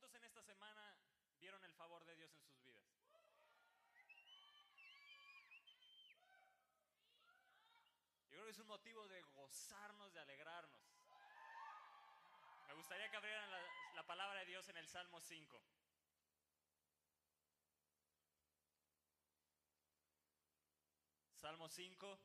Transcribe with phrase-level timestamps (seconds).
[0.00, 0.96] ¿Cuántos en esta semana
[1.40, 2.88] vieron el favor de Dios en sus vidas?
[8.30, 10.80] Yo creo que es un motivo de gozarnos, de alegrarnos.
[12.66, 13.60] Me gustaría que abrieran la,
[13.94, 15.62] la palabra de Dios en el Salmo 5.
[21.34, 22.20] Salmo 5,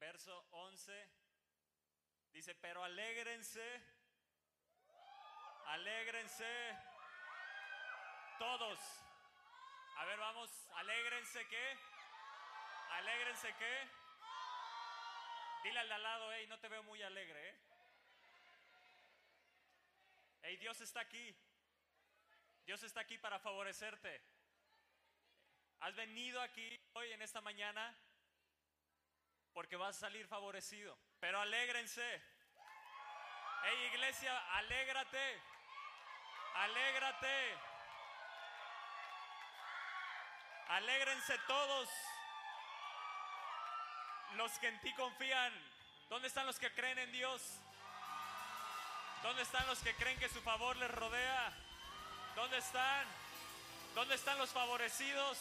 [0.00, 1.08] verso 11,
[2.30, 3.93] dice, pero alégrense,
[5.68, 6.78] alégrense
[8.38, 8.78] todos.
[9.96, 11.78] A ver, vamos, alégrense qué,
[12.90, 13.88] alégrense qué.
[15.64, 17.56] Dile al de al lado, hey, no te veo muy alegre, ¿eh?
[20.42, 21.34] Hey, Dios está aquí.
[22.66, 24.22] Dios está aquí para favorecerte.
[25.80, 27.96] Has venido aquí hoy en esta mañana
[29.52, 30.98] porque vas a salir favorecido.
[31.20, 32.22] Pero alégrense.
[33.62, 35.53] Hey iglesia, alégrate.
[36.54, 37.58] Alégrate.
[40.68, 41.88] Alégrense todos
[44.36, 45.52] los que en ti confían.
[46.08, 47.42] ¿Dónde están los que creen en Dios?
[49.22, 51.52] ¿Dónde están los que creen que su favor les rodea?
[52.36, 53.06] ¿Dónde están?
[53.94, 55.38] ¿Dónde están los favorecidos?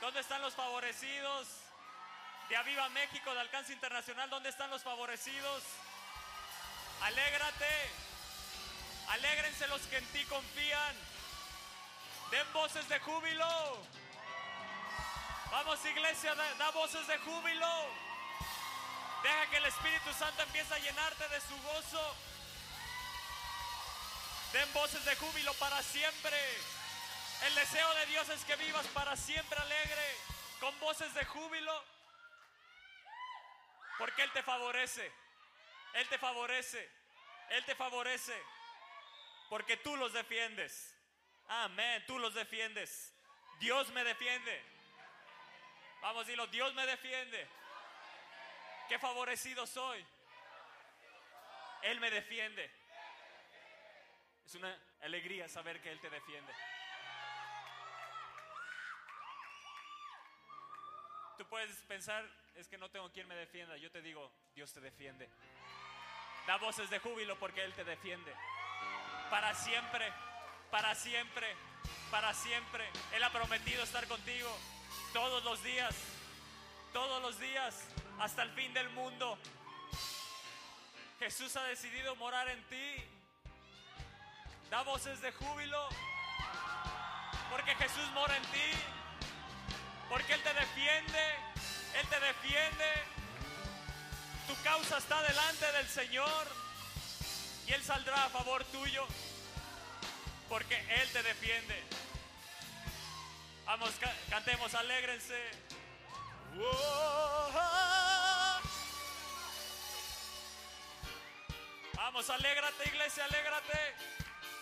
[0.00, 1.48] ¿Dónde están los favorecidos?
[2.48, 5.62] De Aviva México, de Alcance Internacional, ¿dónde están los favorecidos?
[7.02, 8.09] Alégrate.
[9.10, 10.96] Alégrense los que en ti confían.
[12.30, 13.82] Den voces de júbilo.
[15.50, 17.86] Vamos iglesia, da, da voces de júbilo.
[19.22, 22.16] Deja que el Espíritu Santo empiece a llenarte de su gozo.
[24.52, 26.36] Den voces de júbilo para siempre.
[27.46, 30.16] El deseo de Dios es que vivas para siempre alegre,
[30.60, 31.84] con voces de júbilo.
[33.98, 35.12] Porque Él te favorece.
[35.94, 36.90] Él te favorece.
[37.50, 38.40] Él te favorece.
[39.50, 40.96] Porque tú los defiendes.
[41.48, 42.04] Amén.
[42.06, 43.12] Tú los defiendes.
[43.58, 44.62] Dios me defiende.
[46.00, 46.46] Vamos, dilo.
[46.46, 47.46] Dios me defiende.
[48.88, 50.06] Qué favorecido soy.
[51.82, 52.70] Él me defiende.
[54.46, 56.52] Es una alegría saber que Él te defiende.
[61.38, 62.24] Tú puedes pensar,
[62.54, 63.76] es que no tengo quien me defienda.
[63.76, 65.28] Yo te digo, Dios te defiende.
[66.46, 68.32] Da voces de júbilo porque Él te defiende.
[69.30, 70.12] Para siempre,
[70.70, 71.56] para siempre,
[72.10, 72.84] para siempre.
[73.14, 74.50] Él ha prometido estar contigo
[75.12, 75.94] todos los días,
[76.92, 77.84] todos los días,
[78.18, 79.38] hasta el fin del mundo.
[81.20, 83.04] Jesús ha decidido morar en ti.
[84.68, 85.88] Da voces de júbilo
[87.50, 88.70] porque Jesús mora en ti.
[90.08, 91.34] Porque Él te defiende,
[92.00, 93.04] Él te defiende.
[94.48, 96.59] Tu causa está delante del Señor
[97.72, 99.06] Él saldrá a favor tuyo
[100.48, 101.82] porque Él te defiende.
[103.64, 105.38] Vamos, ca- cantemos, alégrense.
[111.94, 113.78] Vamos, alégrate iglesia, alégrate.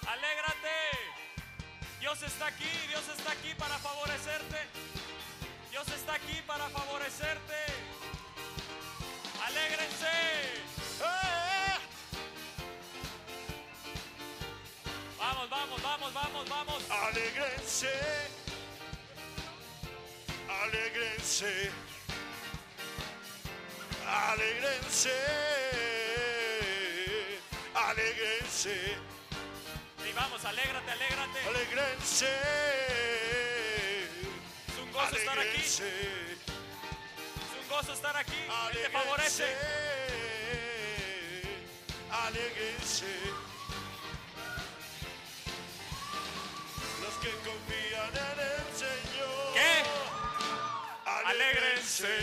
[0.06, 0.76] Alégrate.
[2.00, 4.58] Dios está aquí, Dios está aquí para favorecerte.
[5.70, 7.58] Dios está aquí para favorecerte.
[9.46, 10.77] Alégrense.
[15.28, 16.82] Vamos, vamos, vamos, vamos, vamos.
[16.90, 17.92] Alégrense,
[20.62, 21.70] alégrense,
[24.06, 25.12] alégrense,
[27.74, 28.96] alégrense,
[30.08, 31.40] Y vamos, alégrate, alégrate.
[31.46, 32.28] alégrense,
[34.68, 35.60] Es un gozo estar aquí.
[35.60, 35.80] Es
[37.60, 38.40] un gozo estar aquí.
[38.72, 39.46] Te favorece.
[42.10, 43.47] alégrense.
[47.28, 49.52] Que confían en el Señor.
[49.54, 49.74] ¿Qué?
[51.26, 52.14] Alégrense.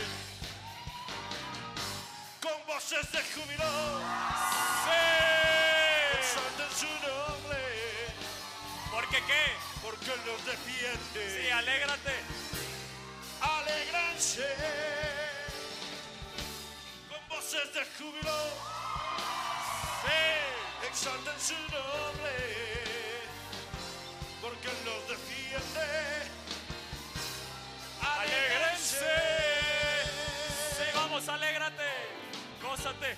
[2.41, 3.71] Con voces de júbilo.
[4.85, 5.03] ¡Sí!
[6.19, 7.61] Exalten su nombre.
[8.91, 9.45] ¿Por qué qué?
[9.83, 11.21] Porque Él nos defiende.
[11.41, 12.15] Sí, alégrate.
[13.41, 14.47] Alégrense.
[17.09, 18.37] Con voces de júbilo.
[20.01, 20.87] Sí.
[20.87, 22.04] Exalten su nombre.
[32.85, 33.17] Gózate.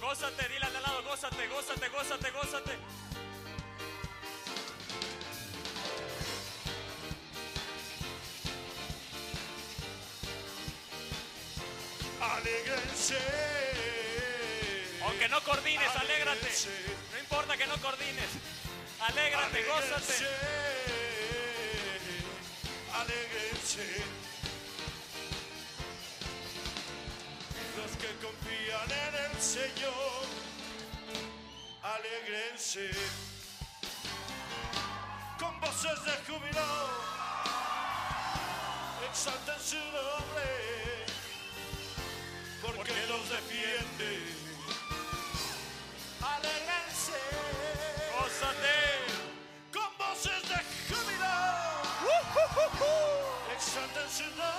[0.00, 2.78] Gózate, dile al lado, gózate, gózate, gózate, gózate.
[12.22, 13.18] Alégrense.
[15.04, 16.48] Aunque no coordines, alégrate.
[17.12, 18.30] No importa importa que no coordines.
[18.98, 20.26] Alégrate, gózate.
[22.94, 24.21] Alégrense.
[29.42, 30.22] Señor,
[31.82, 32.90] alégrense.
[35.36, 36.70] Con voces de júbilo,
[39.10, 41.06] exalten su nombre,
[42.62, 44.12] porque los defiende.
[46.22, 47.18] Alégrense.
[48.16, 48.78] Gózate.
[49.72, 50.58] con voces de
[50.88, 51.34] júbilo.
[53.56, 54.51] Exalten su nombre,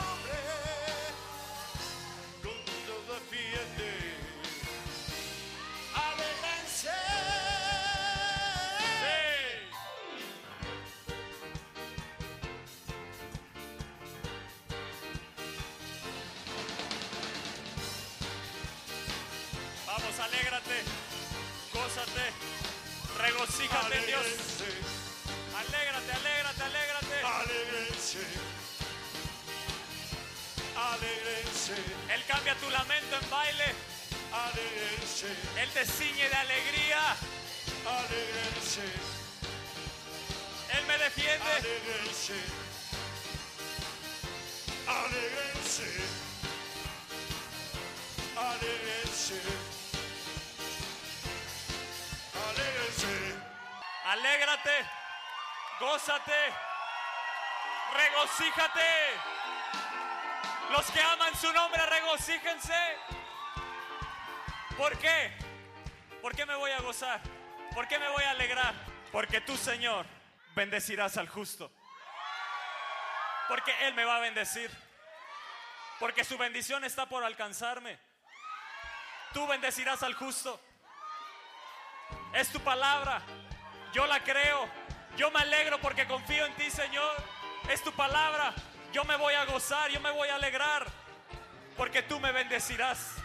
[20.24, 20.78] alégrate,
[21.74, 22.26] gózate,
[23.18, 24.26] regocíjate en Dios.
[25.62, 27.18] Alégrate, alégrate, alégrate.
[27.24, 28.24] Alégrense.
[30.76, 31.76] Alégrense.
[32.14, 33.70] Él cambia tu lamento en baile.
[34.32, 35.30] Alégrense.
[35.62, 37.02] Él te ciñe de alegría.
[37.86, 38.86] Alégrense.
[40.76, 41.52] Él me defiende.
[41.58, 42.40] Alégrense.
[44.88, 46.13] Alégrense.
[54.14, 54.86] Alégrate,
[55.80, 56.54] gózate,
[57.96, 58.82] regocíjate.
[60.70, 62.98] Los que aman su nombre, regocíjense.
[64.78, 65.36] ¿Por qué?
[66.22, 67.22] ¿Por qué me voy a gozar?
[67.74, 68.76] ¿Por qué me voy a alegrar?
[69.12, 70.06] Porque tú, Señor,
[70.54, 71.72] bendecirás al justo.
[73.48, 74.70] Porque Él me va a bendecir.
[76.00, 77.98] Porque su bendición está por alcanzarme.
[79.34, 80.62] Tú bendecirás al justo.
[82.32, 83.24] Es tu palabra.
[83.94, 84.68] Yo la creo.
[85.16, 87.16] Yo me alegro porque confío en ti, Señor.
[87.70, 88.54] Es tu palabra.
[88.92, 90.86] Yo me voy a gozar, yo me voy a alegrar.
[91.78, 93.16] Porque tú me bendecirás.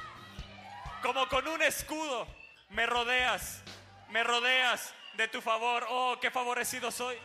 [1.03, 2.27] Como con un escudo
[2.71, 3.63] me rodeas.
[4.11, 5.87] Me rodeas de tu favor.
[5.89, 7.17] Oh, qué favorecido soy.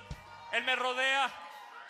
[0.53, 1.29] Él me rodea.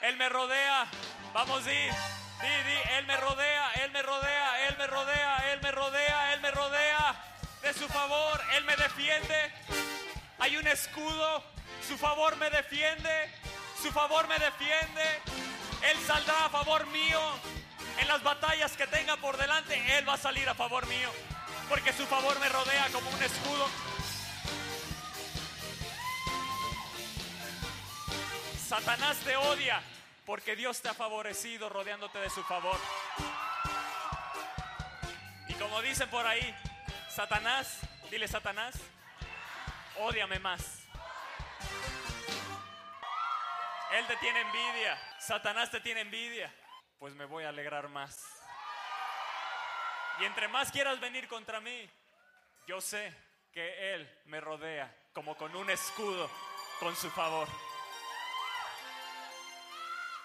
[0.02, 0.88] Él me rodea.
[1.34, 1.72] Vamos, di.
[1.72, 2.96] Di, di.
[2.98, 3.72] Él me rodea.
[3.74, 4.68] Él me rodea.
[4.68, 5.54] Él me rodea.
[5.54, 6.34] Él me rodea.
[6.34, 7.16] Él me rodea.
[7.62, 8.42] De su favor.
[8.54, 9.93] Él me defiende.
[10.44, 11.42] Hay un escudo.
[11.88, 13.32] Su favor me defiende.
[13.82, 15.22] Su favor me defiende.
[15.90, 17.22] Él saldrá a favor mío.
[17.98, 21.10] En las batallas que tenga por delante, Él va a salir a favor mío.
[21.70, 23.70] Porque su favor me rodea como un escudo.
[28.68, 29.82] Satanás te odia
[30.26, 32.78] porque Dios te ha favorecido rodeándote de su favor.
[35.48, 36.54] Y como dicen por ahí,
[37.10, 37.78] Satanás,
[38.12, 38.76] dile Satanás,
[39.98, 40.84] ódiame más.
[43.92, 46.52] Él te tiene envidia, Satanás te tiene envidia,
[46.98, 48.20] pues me voy a alegrar más.
[50.20, 51.90] Y entre más quieras venir contra mí,
[52.68, 53.14] yo sé
[53.52, 56.30] que Él me rodea como con un escudo,
[56.80, 57.48] con su favor.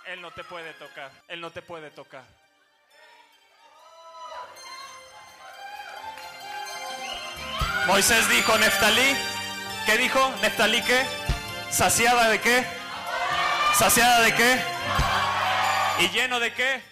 [0.06, 2.24] Él no te puede tocar, Él no te puede tocar.
[7.86, 9.16] Moisés dijo, Neftalí,
[9.88, 10.21] ¿qué dijo?
[10.42, 11.02] ¿Neftalí qué?
[11.71, 12.62] ¿Saciada de qué?
[13.75, 14.62] ¿Saciada de qué?
[16.00, 16.83] ¿Y lleno de qué?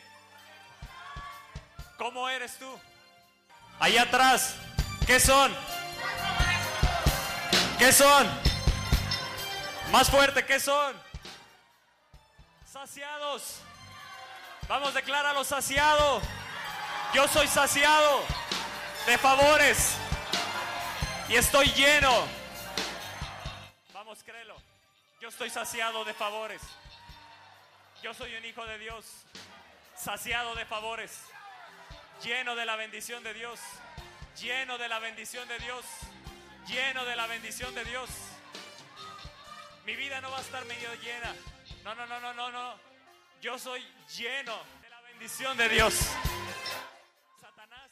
[1.98, 2.80] ¿Cómo eres tú?
[3.80, 4.54] Allá atrás,
[5.06, 5.54] ¿qué son?
[7.78, 8.26] ¿Qué son?
[9.92, 10.96] Más fuerte, ¿qué son?
[12.64, 13.56] Saciados.
[14.68, 16.22] Vamos, decláralo saciado.
[17.12, 18.22] Yo soy saciado
[19.06, 19.96] de favores
[21.28, 22.35] y estoy lleno.
[24.16, 24.56] Vamos, créelo.
[25.20, 26.62] Yo estoy saciado de favores.
[28.02, 29.04] Yo soy un hijo de Dios,
[29.94, 31.20] saciado de favores,
[32.22, 33.60] lleno de la bendición de Dios,
[34.40, 35.84] lleno de la bendición de Dios,
[36.66, 38.08] lleno de la bendición de Dios.
[39.84, 41.34] Mi vida no va a estar medio llena.
[41.84, 42.74] No, no, no, no, no, no.
[43.42, 43.82] Yo soy
[44.16, 45.94] lleno de la bendición de Dios.
[47.38, 47.90] Satanás,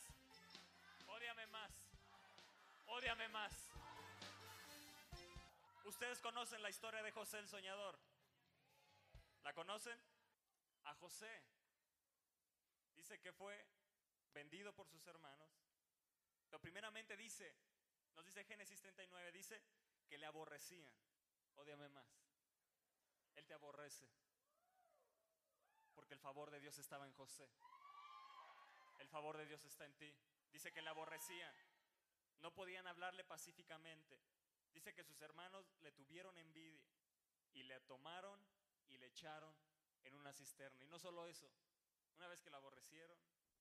[1.06, 1.70] ódiame más.
[2.86, 3.63] Ódiame más.
[5.94, 7.96] Ustedes conocen la historia de José el soñador.
[9.44, 9.96] ¿La conocen?
[10.86, 11.40] A José.
[12.96, 13.64] Dice que fue
[14.32, 15.48] vendido por sus hermanos.
[16.46, 17.54] Pero primeramente dice,
[18.16, 19.62] nos dice Génesis 39, dice
[20.08, 20.92] que le aborrecían.
[21.54, 22.10] Ódiame más.
[23.36, 24.10] Él te aborrece.
[25.94, 27.48] Porque el favor de Dios estaba en José.
[28.98, 30.12] El favor de Dios está en ti.
[30.50, 31.54] Dice que le aborrecían.
[32.40, 34.18] No podían hablarle pacíficamente.
[34.74, 36.84] Dice que sus hermanos le tuvieron envidia
[37.52, 38.38] y le tomaron
[38.88, 39.54] y le echaron
[40.02, 40.84] en una cisterna.
[40.84, 41.50] Y no solo eso,
[42.16, 43.18] una vez que la aborrecieron,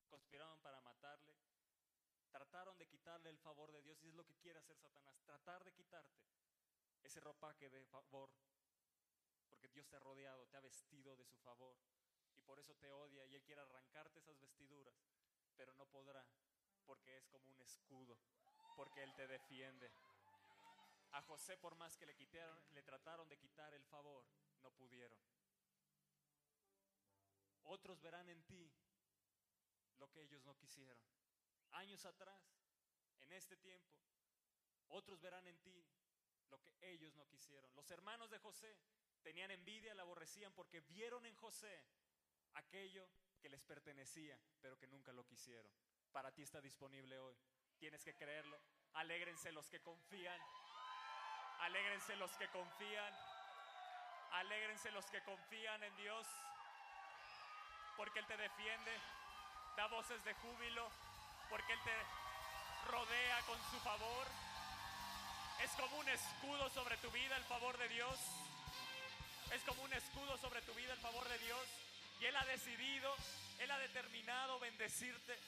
[0.10, 1.34] conspiraron para matarle,
[2.32, 5.64] trataron de quitarle el favor de Dios y es lo que quiere hacer Satanás, tratar
[5.64, 6.20] de quitarte
[7.04, 8.30] ese ropaje de favor,
[9.50, 11.78] porque Dios te ha rodeado, te ha vestido de su favor
[12.36, 14.96] y por eso te odia y Él quiere arrancarte esas vestiduras,
[15.56, 16.26] pero no podrá
[16.86, 18.18] porque es como un escudo,
[18.76, 19.92] porque Él te defiende.
[21.14, 24.26] A José por más que le quitaron, le trataron de quitar el favor,
[24.62, 25.20] no pudieron.
[27.64, 28.72] Otros verán en ti
[29.98, 31.04] lo que ellos no quisieron.
[31.72, 32.42] Años atrás,
[33.22, 33.96] en este tiempo,
[34.90, 35.86] otros verán en ti
[36.50, 37.74] lo que ellos no quisieron.
[37.76, 38.78] Los hermanos de José
[39.22, 41.84] tenían envidia, la aborrecían porque vieron en José
[42.54, 43.08] aquello
[43.40, 45.72] que les pertenecía, pero que nunca lo quisieron.
[46.12, 47.36] Para ti está disponible hoy.
[47.78, 48.60] Tienes que creerlo.
[48.94, 50.40] Alégrense los que confían.
[51.64, 53.14] Alégrense los que confían.
[54.34, 56.28] Alégrense los que confían en Dios.
[57.96, 58.92] Porque Él te defiende.
[59.78, 60.90] Da voces de júbilo.
[61.50, 64.28] Porque Él te rodea con su favor.
[65.64, 68.20] Es como un escudo sobre tu vida el favor de Dios.
[69.54, 71.66] Es como un escudo sobre tu vida el favor de Dios.
[72.20, 73.16] Y Él ha decidido,
[73.60, 75.40] Él ha determinado bendecirte.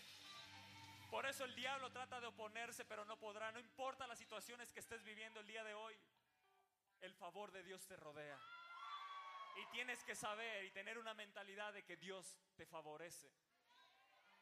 [1.10, 3.52] Por eso el diablo trata de oponerse, pero no podrá.
[3.52, 5.98] No importa las situaciones que estés viviendo el día de hoy.
[7.02, 8.40] El favor de Dios te rodea.
[9.58, 13.32] Y tienes que saber y tener una mentalidad de que Dios te favorece.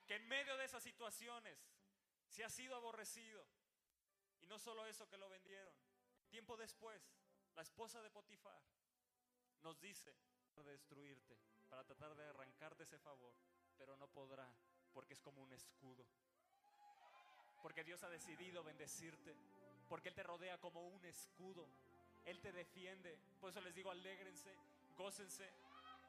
[0.07, 1.57] Que en medio de esas situaciones,
[2.27, 3.45] si has sido aborrecido,
[4.41, 5.73] y no solo eso que lo vendieron,
[6.29, 7.01] tiempo después,
[7.55, 8.61] la esposa de Potifar
[9.61, 10.15] nos dice
[10.55, 11.37] de destruirte,
[11.69, 13.33] para tratar de arrancarte ese favor,
[13.77, 14.47] pero no podrá,
[14.91, 16.05] porque es como un escudo.
[17.63, 19.33] Porque Dios ha decidido bendecirte,
[19.87, 21.65] porque Él te rodea como un escudo.
[22.25, 23.17] Él te defiende.
[23.39, 24.53] Por eso les digo, alégrense,
[24.97, 25.49] gócense,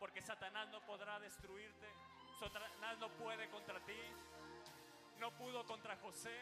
[0.01, 1.87] porque Satanás no podrá destruirte.
[2.41, 3.97] Satanás no puede contra ti.
[5.21, 6.37] No pudo contra José.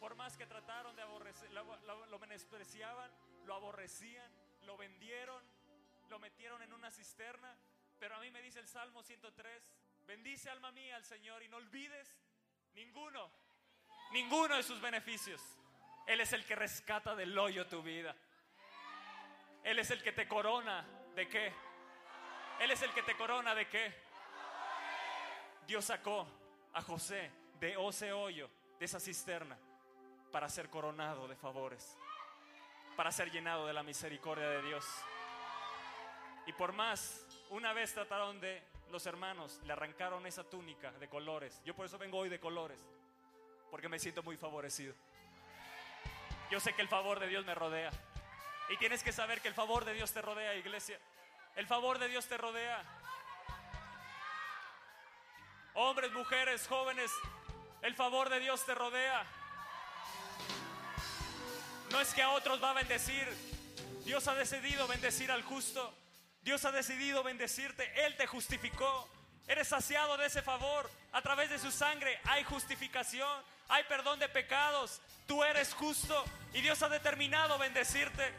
[0.00, 3.10] Por más que trataron de aborrecer, lo, lo, lo menospreciaban,
[3.46, 4.30] lo aborrecían,
[4.66, 5.42] lo vendieron,
[6.10, 7.56] lo metieron en una cisterna.
[8.00, 9.62] Pero a mí me dice el Salmo 103,
[10.04, 12.18] bendice alma mía al Señor y no olvides
[12.74, 13.30] ninguno,
[14.10, 15.42] ninguno de sus beneficios.
[16.06, 18.14] Él es el que rescata del hoyo tu vida.
[19.64, 21.52] Él es el que te corona de qué?
[22.60, 23.92] Él es el que te corona de qué?
[25.66, 26.26] Dios sacó
[26.72, 28.48] a José de ese hoyo,
[28.78, 29.58] de esa cisterna,
[30.30, 31.98] para ser coronado de favores,
[32.96, 34.86] para ser llenado de la misericordia de Dios.
[36.46, 41.60] Y por más, una vez trataron de, los hermanos le arrancaron esa túnica de colores.
[41.64, 42.86] Yo por eso vengo hoy de colores,
[43.70, 44.94] porque me siento muy favorecido.
[46.50, 47.90] Yo sé que el favor de Dios me rodea.
[48.68, 50.98] Y tienes que saber que el favor de Dios te rodea, iglesia.
[51.54, 52.82] El favor de Dios te rodea.
[55.74, 57.10] Hombres, mujeres, jóvenes,
[57.82, 59.24] el favor de Dios te rodea.
[61.90, 63.26] No es que a otros va a bendecir.
[64.04, 65.94] Dios ha decidido bendecir al justo.
[66.42, 68.06] Dios ha decidido bendecirte.
[68.06, 69.08] Él te justificó.
[69.46, 70.90] Eres saciado de ese favor.
[71.12, 73.42] A través de su sangre hay justificación.
[73.68, 75.00] Hay perdón de pecados.
[75.26, 76.24] Tú eres justo.
[76.52, 78.32] Y Dios ha determinado bendecirte.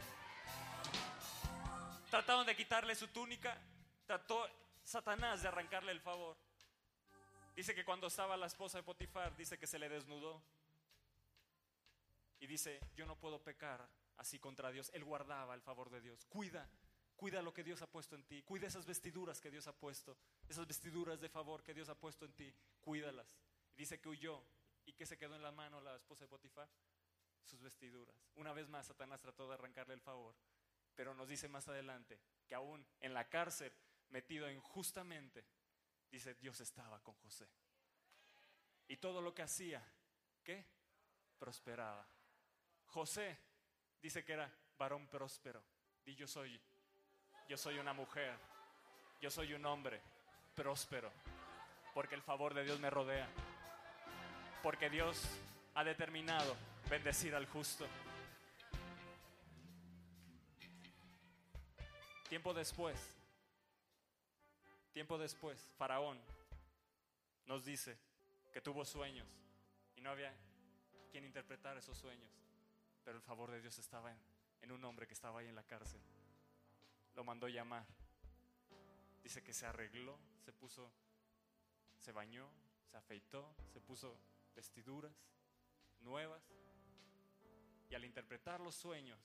[2.10, 3.57] Trataron de quitarle su túnica.
[4.05, 4.48] Trató
[4.84, 6.38] Satanás de arrancarle el favor.
[7.55, 10.41] Dice que cuando estaba la esposa de Potifar, dice que se le desnudó.
[12.39, 14.91] Y dice, yo no puedo pecar así contra Dios.
[14.93, 16.25] Él guardaba el favor de Dios.
[16.25, 16.69] Cuida,
[17.15, 18.43] cuida lo que Dios ha puesto en ti.
[18.43, 20.15] Cuida esas vestiduras que Dios ha puesto.
[20.48, 22.53] Esas vestiduras de favor que Dios ha puesto en ti.
[22.81, 23.36] Cuídalas.
[23.75, 24.41] Dice que huyó.
[24.88, 26.67] ¿Y que se quedó en la mano la esposa de Potifar?
[27.44, 28.15] Sus vestiduras.
[28.36, 30.34] Una vez más, Satanás trató de arrancarle el favor.
[30.96, 33.72] Pero nos dice más adelante que aún en la cárcel,
[34.10, 35.46] metido injustamente,
[36.10, 37.48] dice, Dios estaba con José.
[38.88, 39.86] Y todo lo que hacía,
[40.44, 40.65] ¿qué?
[41.38, 42.08] Prosperaba.
[42.88, 43.38] José
[44.01, 45.62] dice que era varón próspero.
[46.06, 46.60] Y yo soy,
[47.50, 48.39] yo soy una mujer,
[49.20, 50.01] yo soy un hombre
[50.56, 51.12] próspero,
[51.94, 53.29] porque el favor de Dios me rodea,
[54.67, 55.24] porque Dios
[55.75, 56.53] ha determinado
[56.89, 57.88] bendecir al justo.
[62.27, 63.15] Tiempo después,
[64.91, 66.19] tiempo después, Faraón
[67.45, 67.97] nos dice
[68.51, 69.25] que tuvo sueños
[69.95, 70.36] y no había
[71.13, 72.29] quien interpretar esos sueños,
[73.05, 74.19] pero el favor de Dios estaba en,
[74.63, 76.01] en un hombre que estaba ahí en la cárcel.
[77.15, 77.86] Lo mandó llamar.
[79.24, 80.91] Dice que se arregló, se puso,
[82.00, 82.50] se bañó,
[82.91, 84.19] se afeitó, se puso
[84.57, 85.13] vestiduras
[86.01, 86.43] nuevas
[87.89, 89.19] y al interpretar los sueños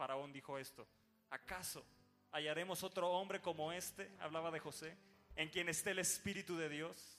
[0.00, 0.88] Faraón dijo esto,
[1.28, 1.84] ¿acaso
[2.30, 4.10] hallaremos otro hombre como este?
[4.18, 4.96] Hablaba de José,
[5.36, 7.18] en quien esté el Espíritu de Dios.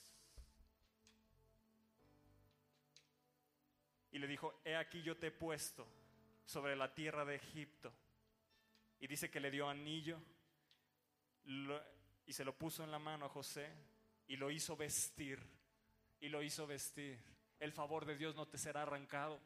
[4.10, 5.86] Y le dijo, he aquí yo te he puesto
[6.44, 7.92] sobre la tierra de Egipto.
[8.98, 10.18] Y dice que le dio anillo
[12.26, 13.70] y se lo puso en la mano a José
[14.26, 15.38] y lo hizo vestir.
[16.18, 17.31] Y lo hizo vestir.
[17.62, 19.38] El favor de Dios no te será arrancado.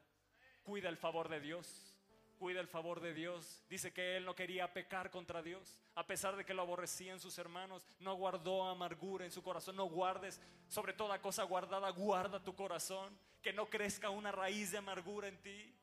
[0.62, 1.94] Cuida el favor de Dios.
[2.38, 3.62] Cuida el favor de Dios.
[3.68, 5.78] Dice que él no quería pecar contra Dios.
[5.94, 9.76] A pesar de que lo aborrecían sus hermanos, no guardó amargura en su corazón.
[9.76, 13.14] No guardes sobre toda cosa guardada, guarda tu corazón.
[13.42, 15.74] Que no crezca una raíz de amargura en ti.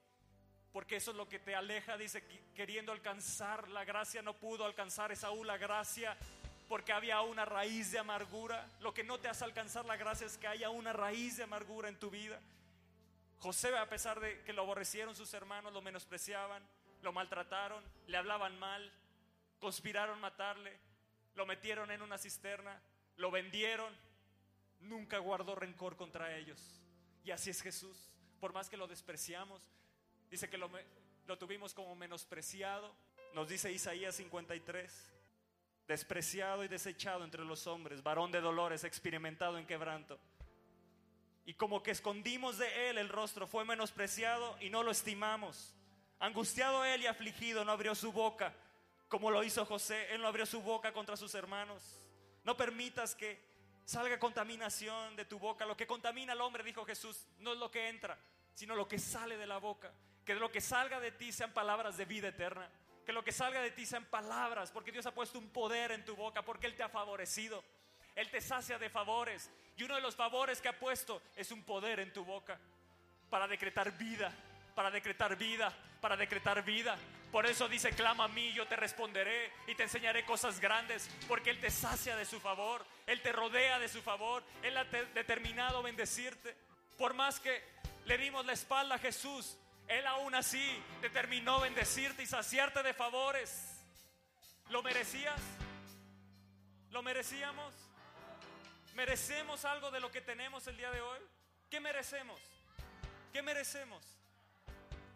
[0.72, 2.24] Porque eso es lo que te aleja, dice,
[2.56, 6.18] queriendo alcanzar la gracia, no pudo alcanzar Esaú la gracia
[6.68, 8.70] porque había una raíz de amargura.
[8.80, 11.90] Lo que no te hace alcanzar la gracia es que haya una raíz de amargura
[11.90, 12.40] en tu vida.
[13.40, 16.64] José, a pesar de que lo aborrecieron sus hermanos, lo menospreciaban,
[17.02, 18.92] lo maltrataron, le hablaban mal,
[19.60, 20.78] conspiraron matarle,
[21.36, 22.82] lo metieron en una cisterna,
[23.18, 23.94] lo vendieron,
[24.80, 26.82] nunca guardó rencor contra ellos.
[27.24, 28.10] Y así es Jesús.
[28.40, 29.62] Por más que lo despreciamos,
[30.30, 30.70] dice que lo,
[31.28, 32.96] lo tuvimos como menospreciado.
[33.34, 35.14] Nos dice Isaías 53,
[35.88, 40.20] despreciado y desechado entre los hombres, varón de dolores, experimentado en quebranto
[41.46, 45.76] y como que escondimos de él el rostro, fue menospreciado y no lo estimamos.
[46.20, 48.54] Angustiado él y afligido, no abrió su boca,
[49.10, 52.00] como lo hizo José, él no abrió su boca contra sus hermanos.
[52.46, 53.40] No permitas que
[53.84, 55.66] salga contaminación de tu boca.
[55.66, 58.18] Lo que contamina al hombre, dijo Jesús, no es lo que entra,
[58.54, 59.92] sino lo que sale de la boca.
[60.26, 62.70] Que lo que salga de ti sean palabras de vida eterna.
[63.06, 66.06] Que lo que salga de ti sean palabras, porque Dios ha puesto un poder en
[66.06, 67.64] tu boca, porque Él te ha favorecido.
[68.16, 69.50] Él te sacia de favores.
[69.76, 72.60] Y uno de los favores que ha puesto es un poder en tu boca
[73.30, 74.32] para decretar vida,
[74.76, 76.98] para decretar vida, para decretar vida.
[77.32, 81.50] Por eso dice, clama a mí, yo te responderé y te enseñaré cosas grandes, porque
[81.50, 85.82] Él te sacia de su favor, Él te rodea de su favor, Él ha determinado
[85.82, 86.56] bendecirte.
[86.96, 87.64] Por más que
[88.06, 93.84] le dimos la espalda a Jesús, Él aún así determinó bendecirte y saciarte de favores.
[94.70, 95.42] ¿Lo merecías?
[96.92, 97.74] ¿Lo merecíamos?
[98.96, 101.20] ¿Merecemos algo de lo que tenemos el día de hoy?
[101.70, 102.40] ¿Qué merecemos?
[103.32, 104.04] ¿Qué merecemos?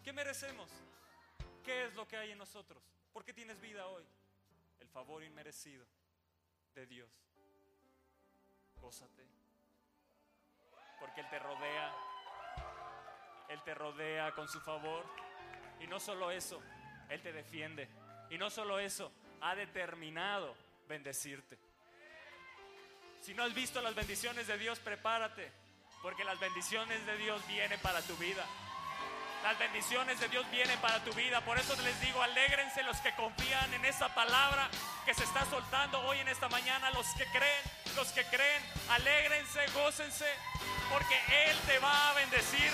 [0.03, 0.69] ¿Qué merecemos?
[1.63, 2.81] ¿Qué es lo que hay en nosotros?
[3.13, 4.03] ¿Por qué tienes vida hoy?
[4.79, 5.85] El favor inmerecido
[6.73, 7.11] de Dios.
[8.81, 9.27] Gózate.
[10.99, 11.95] Porque Él te rodea.
[13.49, 15.05] Él te rodea con su favor.
[15.79, 16.61] Y no solo eso,
[17.09, 17.87] Él te defiende.
[18.29, 20.55] Y no solo eso, ha determinado
[20.87, 21.57] bendecirte.
[23.21, 25.51] Si no has visto las bendiciones de Dios, prepárate,
[26.01, 28.45] porque las bendiciones de Dios vienen para tu vida.
[29.43, 31.41] Las bendiciones de Dios vienen para tu vida.
[31.41, 34.69] Por eso les digo, alégrense los que confían en esa palabra
[35.05, 36.89] que se está soltando hoy en esta mañana.
[36.91, 37.63] Los que creen,
[37.95, 40.27] los que creen, alégrense, gócense,
[40.91, 42.71] porque Él te va a bendecir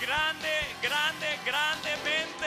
[0.00, 0.48] grande,
[0.82, 2.46] grande, grandemente.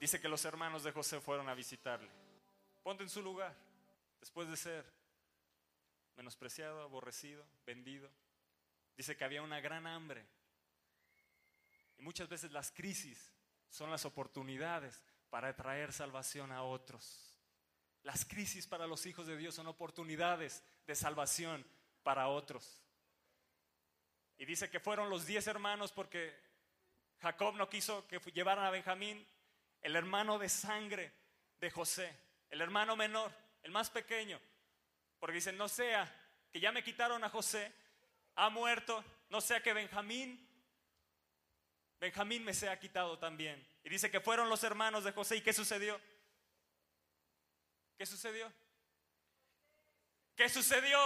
[0.00, 2.10] Dice que los hermanos de José fueron a visitarle.
[2.82, 3.54] Ponte en su lugar,
[4.18, 4.84] después de ser
[6.16, 8.10] menospreciado, aborrecido, vendido.
[8.96, 10.26] Dice que había una gran hambre.
[11.98, 13.30] Y muchas veces las crisis
[13.68, 17.36] son las oportunidades para traer salvación a otros.
[18.02, 21.64] Las crisis para los hijos de Dios son oportunidades de salvación
[22.02, 22.82] para otros.
[24.38, 26.34] Y dice que fueron los diez hermanos porque
[27.20, 29.26] Jacob no quiso que llevaran a Benjamín,
[29.82, 31.12] el hermano de sangre
[31.60, 33.32] de José el hermano menor,
[33.62, 34.40] el más pequeño,
[35.18, 36.12] porque dicen, no sea
[36.52, 37.72] que ya me quitaron a José,
[38.34, 40.46] ha muerto, no sea que Benjamín,
[42.00, 43.64] Benjamín me sea quitado también.
[43.84, 45.36] Y dice que fueron los hermanos de José.
[45.36, 46.00] ¿Y qué sucedió?
[47.98, 48.50] ¿Qué sucedió?
[50.34, 50.98] ¿Qué sucedió?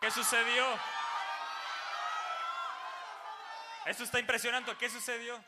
[0.00, 0.64] ¿Qué sucedió?
[3.86, 4.76] Eso está impresionante.
[4.76, 5.42] ¿Qué sucedió?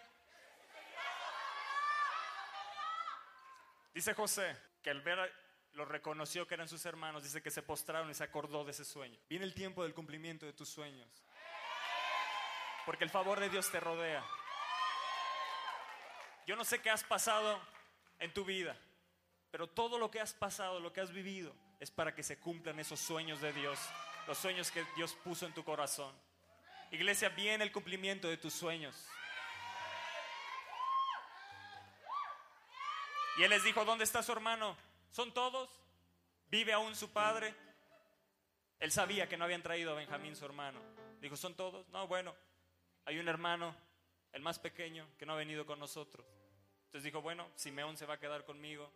[3.92, 5.34] Dice José que al ver
[5.72, 8.84] lo reconoció que eran sus hermanos, dice que se postraron y se acordó de ese
[8.84, 9.18] sueño.
[9.28, 11.08] Viene el tiempo del cumplimiento de tus sueños.
[12.86, 14.24] Porque el favor de Dios te rodea.
[16.46, 17.60] Yo no sé qué has pasado
[18.18, 18.76] en tu vida,
[19.50, 22.80] pero todo lo que has pasado, lo que has vivido, es para que se cumplan
[22.80, 23.78] esos sueños de Dios,
[24.28, 26.14] los sueños que Dios puso en tu corazón.
[26.90, 28.94] Iglesia, viene el cumplimiento de tus sueños.
[33.38, 34.76] Y él les dijo, ¿dónde está su hermano?
[35.10, 35.70] ¿Son todos?
[36.50, 37.54] ¿Vive aún su padre?
[38.78, 40.78] Él sabía que no habían traído a Benjamín, su hermano.
[41.22, 41.88] Dijo, ¿son todos?
[41.88, 42.36] No, bueno,
[43.06, 43.74] hay un hermano,
[44.32, 46.26] el más pequeño, que no ha venido con nosotros.
[46.84, 48.92] Entonces dijo, bueno, Simeón se va a quedar conmigo,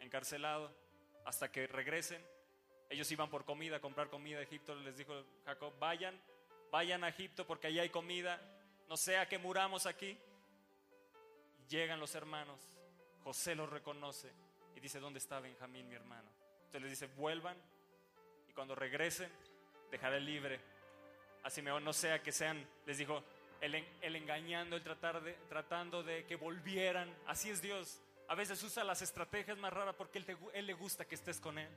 [0.00, 0.74] encarcelado,
[1.26, 2.24] hasta que regresen.
[2.90, 4.74] Ellos iban por comida, a comprar comida a Egipto.
[4.74, 5.14] Les dijo
[5.46, 6.20] Jacob, vayan,
[6.70, 8.40] vayan a Egipto porque allí hay comida.
[8.88, 10.18] No sea que muramos aquí.
[11.68, 12.60] Llegan los hermanos.
[13.24, 14.30] José los reconoce
[14.76, 16.28] y dice, ¿dónde está Benjamín, mi hermano?
[16.66, 17.56] Entonces les dice, vuelvan
[18.48, 19.30] y cuando regresen,
[19.90, 20.60] dejaré libre
[21.44, 21.80] a.
[21.80, 23.22] No sea que sean, les dijo,
[23.60, 27.14] el, engañando, el tratar de, tratando de que volvieran.
[27.26, 28.00] Así es Dios.
[28.28, 31.68] A veces usa las estrategias más raras porque él le gusta que estés con Él.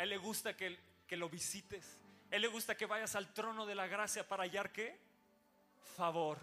[0.00, 2.00] Él le gusta que, que lo visites.
[2.30, 4.98] Él le gusta que vayas al trono de la gracia para hallar qué?
[5.96, 6.38] Favor.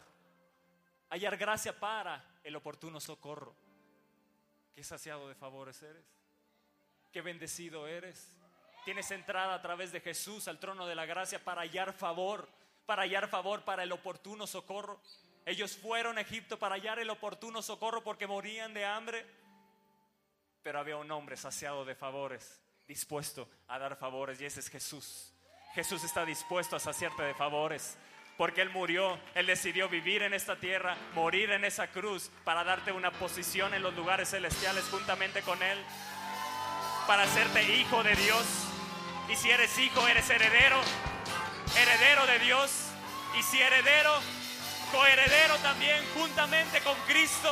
[1.10, 3.56] Hallar gracia para el oportuno socorro.
[4.76, 6.06] Qué saciado de favores eres.
[7.12, 8.38] Qué bendecido eres.
[8.86, 12.48] Tienes entrada a través de Jesús al trono de la gracia para hallar favor,
[12.86, 15.02] para hallar favor para el oportuno socorro.
[15.48, 19.26] Ellos fueron a Egipto para hallar el oportuno socorro porque morían de hambre.
[20.62, 25.34] Pero había un hombre saciado de favores, dispuesto a dar favores, y ese es Jesús.
[25.73, 27.97] Jesús está dispuesto a saciarte de favores
[28.38, 32.91] porque Él murió, Él decidió vivir en esta tierra, morir en esa cruz para darte
[32.91, 35.78] una posición en los lugares celestiales juntamente con Él,
[37.08, 38.45] para hacerte hijo de Dios.
[39.30, 40.80] Y si eres hijo, eres heredero,
[41.76, 42.71] heredero de Dios.
[43.38, 44.13] Y si heredero,
[44.91, 47.52] coheredero también juntamente con Cristo.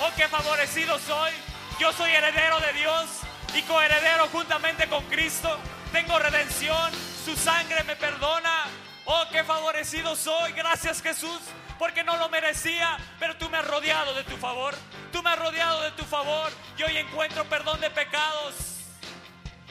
[0.00, 1.32] Oh, qué favorecido soy.
[1.78, 3.08] Yo soy heredero de Dios
[3.54, 5.58] y coheredero juntamente con Cristo.
[5.92, 6.90] Tengo redención,
[7.24, 8.66] su sangre me perdona,
[9.04, 10.52] Oh, qué favorecido soy.
[10.52, 11.40] Gracias Jesús.
[11.78, 12.96] Porque no lo merecía.
[13.18, 14.74] Pero tú me has rodeado de tu favor.
[15.10, 16.50] Tú me has rodeado de tu favor.
[16.78, 18.54] Y hoy encuentro perdón de pecados.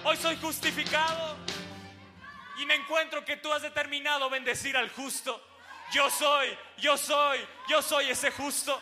[0.03, 1.37] Hoy soy justificado.
[2.57, 5.41] Y me encuentro que tú has determinado bendecir al justo.
[5.93, 8.79] Yo soy, yo soy, yo soy ese justo.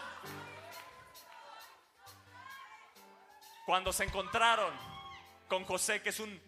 [3.66, 4.89] Cuando se encontraron
[5.50, 6.40] con José, que es un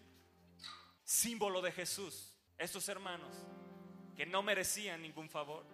[1.04, 3.34] símbolo de Jesús, estos hermanos
[4.16, 5.66] que no merecían ningún favor,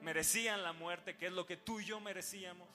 [0.00, 2.68] merecían la muerte, que es lo que tú y yo merecíamos.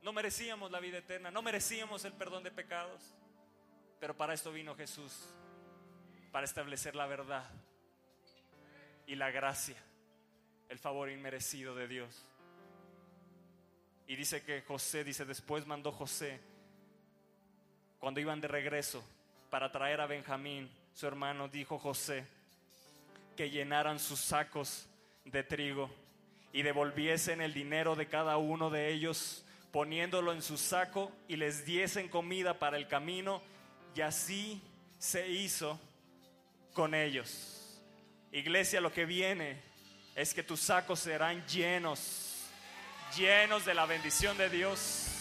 [0.00, 3.02] No merecíamos la vida eterna, no merecíamos el perdón de pecados,
[4.00, 5.12] pero para esto vino Jesús,
[6.30, 7.50] para establecer la verdad
[9.06, 9.76] y la gracia,
[10.68, 12.28] el favor inmerecido de Dios.
[14.06, 16.40] Y dice que José, dice, después mandó José,
[18.02, 19.00] cuando iban de regreso
[19.48, 22.26] para traer a Benjamín, su hermano, dijo José,
[23.36, 24.88] que llenaran sus sacos
[25.24, 25.88] de trigo
[26.52, 31.64] y devolviesen el dinero de cada uno de ellos, poniéndolo en su saco y les
[31.64, 33.40] diesen comida para el camino,
[33.94, 34.60] y así
[34.98, 35.78] se hizo
[36.74, 37.80] con ellos.
[38.32, 39.62] Iglesia, lo que viene
[40.16, 42.48] es que tus sacos serán llenos,
[43.16, 45.11] llenos de la bendición de Dios.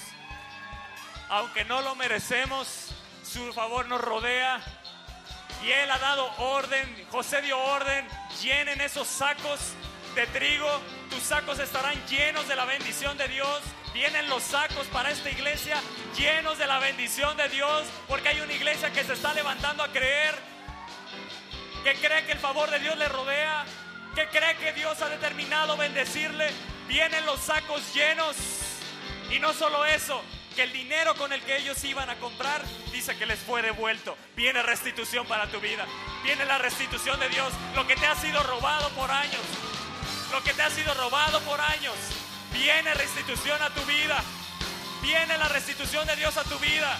[1.32, 2.90] Aunque no lo merecemos,
[3.24, 4.60] su favor nos rodea
[5.64, 8.06] y él ha dado orden, José dio orden,
[8.42, 9.62] llenen esos sacos
[10.14, 10.68] de trigo,
[11.10, 13.62] tus sacos estarán llenos de la bendición de Dios.
[13.94, 15.78] Vienen los sacos para esta iglesia
[16.18, 19.88] llenos de la bendición de Dios, porque hay una iglesia que se está levantando a
[19.88, 20.36] creer,
[21.86, 23.64] que cree que el favor de Dios le rodea,
[24.16, 26.52] que cree que Dios ha determinado bendecirle.
[26.90, 28.36] Vienen los sacos llenos.
[29.32, 30.22] Y no solo eso,
[30.56, 32.62] que el dinero con el que ellos iban a comprar
[32.92, 34.18] dice que les fue devuelto.
[34.36, 35.86] Viene restitución para tu vida.
[36.24, 37.54] Viene la restitución de Dios.
[37.76, 39.42] Lo que te ha sido robado por años.
[40.32, 41.96] Lo que te ha sido robado por años.
[42.54, 44.22] Viene restitución a tu vida.
[45.02, 47.00] Viene la restitución de Dios a tu vida.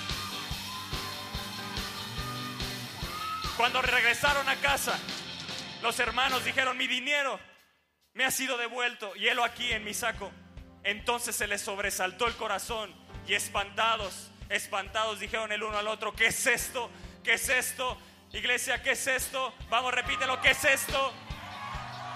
[3.58, 4.98] Cuando regresaron a casa,
[5.82, 7.40] los hermanos dijeron, mi dinero
[8.14, 10.32] me ha sido devuelto y aquí en mi saco.
[10.84, 12.94] Entonces se les sobresaltó el corazón
[13.28, 16.90] y espantados, espantados dijeron el uno al otro, ¿qué es esto?
[17.24, 17.98] ¿Qué es esto?
[18.34, 19.54] Iglesia, ¿qué es esto?
[19.70, 21.14] Vamos, repítelo, ¿qué es esto?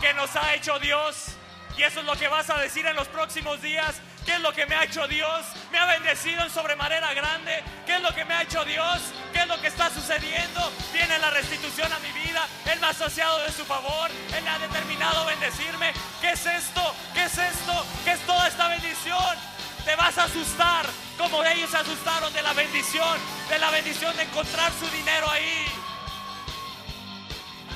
[0.02, 1.36] ¿Qué nos ha hecho Dios?
[1.78, 3.96] Y eso es lo que vas a decir en los próximos días.
[4.26, 5.46] ¿Qué es lo que me ha hecho Dios?
[5.72, 7.64] Me ha bendecido en sobremanera grande.
[7.86, 9.02] ¿Qué es lo que me ha hecho Dios?
[9.34, 10.72] ¿Qué es lo que está sucediendo?
[10.94, 12.48] Viene la restitución a mi vida.
[12.72, 14.10] Él me ha asociado de su favor.
[14.36, 15.94] Él ha determinado bendecirme.
[16.22, 16.96] ¿Qué es esto?
[17.14, 17.86] ¿Qué es esto?
[18.04, 19.38] ¿Qué es toda esta bendición?
[19.86, 20.86] Te vas a asustar
[21.18, 23.20] como ellos se asustaron de la bendición,
[23.50, 25.66] de la bendición de encontrar su dinero ahí.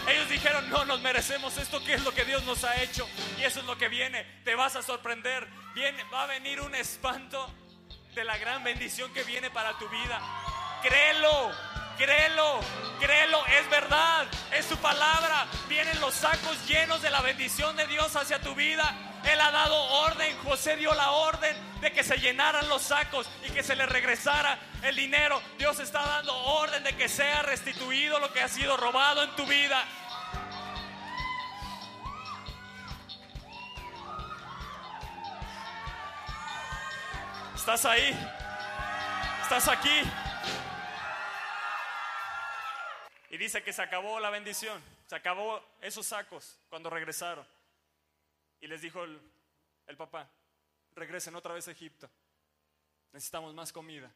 [0.07, 3.07] Ellos dijeron, no nos merecemos esto, ¿qué es lo que Dios nos ha hecho?
[3.39, 5.47] Y eso es lo que viene, te vas a sorprender.
[5.75, 7.53] Viene, va a venir un espanto
[8.15, 10.19] de la gran bendición que viene para tu vida.
[10.81, 11.51] Créelo,
[11.99, 12.61] Créelo,
[12.97, 15.47] créelo, es verdad, es su palabra.
[15.67, 19.08] Vienen los sacos llenos de la bendición de Dios hacia tu vida.
[19.23, 23.51] Él ha dado orden, José dio la orden de que se llenaran los sacos y
[23.51, 25.41] que se le regresara el dinero.
[25.57, 29.45] Dios está dando orden de que sea restituido lo que ha sido robado en tu
[29.45, 29.85] vida.
[37.55, 38.17] ¿Estás ahí?
[39.43, 40.01] ¿Estás aquí?
[43.29, 47.45] Y dice que se acabó la bendición, se acabó esos sacos cuando regresaron.
[48.61, 49.19] Y les dijo el,
[49.87, 50.29] el papá,
[50.93, 52.09] regresen otra vez a Egipto,
[53.13, 54.11] necesitamos más comida.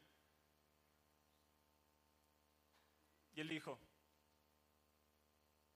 [3.34, 3.78] Y él dijo,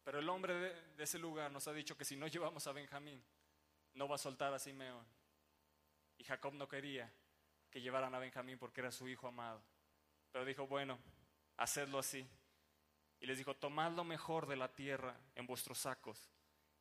[0.05, 2.73] pero el hombre de, de, ese lugar nos ha dicho que si no llevamos a
[2.73, 3.23] Benjamín,
[3.95, 5.05] no va a soltar a Simeón.
[6.19, 7.13] Y Jacob no quería
[7.71, 9.61] que llevaran a Benjamín porque era su hijo amado.
[10.31, 10.99] Pero dijo, bueno,
[11.57, 12.29] hacedlo así.
[13.21, 16.31] Y les dijo, tomad lo mejor de la tierra en vuestros sacos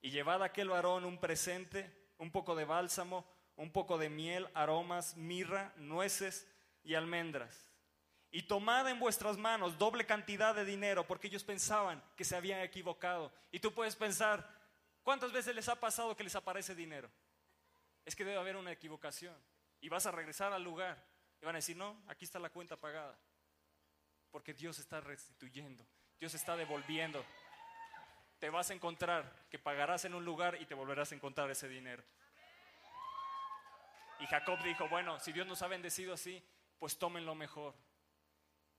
[0.01, 4.47] y llevad a aquel varón un presente, un poco de bálsamo, un poco de miel,
[4.53, 6.47] aromas, mirra, nueces
[6.83, 7.67] y almendras.
[8.29, 12.62] Y tomad en vuestras manos doble cantidad de dinero, porque ellos pensaban que se habían
[12.62, 13.31] equivocado.
[13.51, 14.47] Y tú puedes pensar,
[15.01, 17.10] ¿cuántas veces les ha pasado que les aparece dinero?
[18.05, 19.36] Es que debe haber una equivocación.
[19.79, 21.03] Y vas a regresar al lugar
[21.41, 23.17] y van a decir, no, aquí está la cuenta pagada.
[24.31, 25.86] Porque Dios está restituyendo,
[26.19, 27.23] Dios está devolviendo.
[28.39, 31.67] Te vas a encontrar que pagarás en un lugar y te volverás a encontrar ese
[31.67, 32.04] dinero.
[34.19, 36.43] Y Jacob dijo, bueno, si Dios nos ha bendecido así,
[36.80, 37.76] pues tomen lo mejor.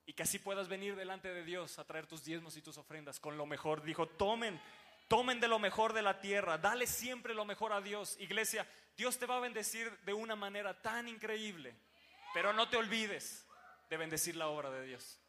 [0.07, 3.21] Y que así puedas venir delante de Dios a traer tus diezmos y tus ofrendas
[3.21, 3.83] con lo mejor.
[3.83, 4.61] Dijo, tomen,
[5.07, 8.16] tomen de lo mejor de la tierra, dale siempre lo mejor a Dios.
[8.18, 8.66] Iglesia,
[8.97, 11.77] Dios te va a bendecir de una manera tan increíble,
[12.33, 13.47] pero no te olvides
[13.90, 15.21] de bendecir la obra de Dios.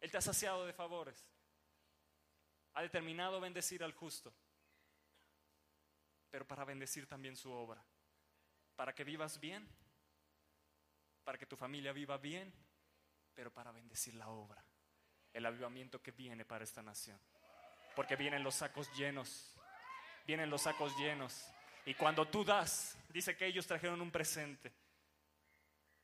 [0.00, 1.33] Él te ha saciado de favores.
[2.74, 4.32] Ha determinado bendecir al justo,
[6.30, 7.84] pero para bendecir también su obra.
[8.76, 9.68] Para que vivas bien,
[11.22, 12.52] para que tu familia viva bien,
[13.34, 14.64] pero para bendecir la obra.
[15.32, 17.18] El avivamiento que viene para esta nación.
[17.96, 19.54] Porque vienen los sacos llenos.
[20.26, 21.48] Vienen los sacos llenos.
[21.86, 24.72] Y cuando tú das, dice que ellos trajeron un presente.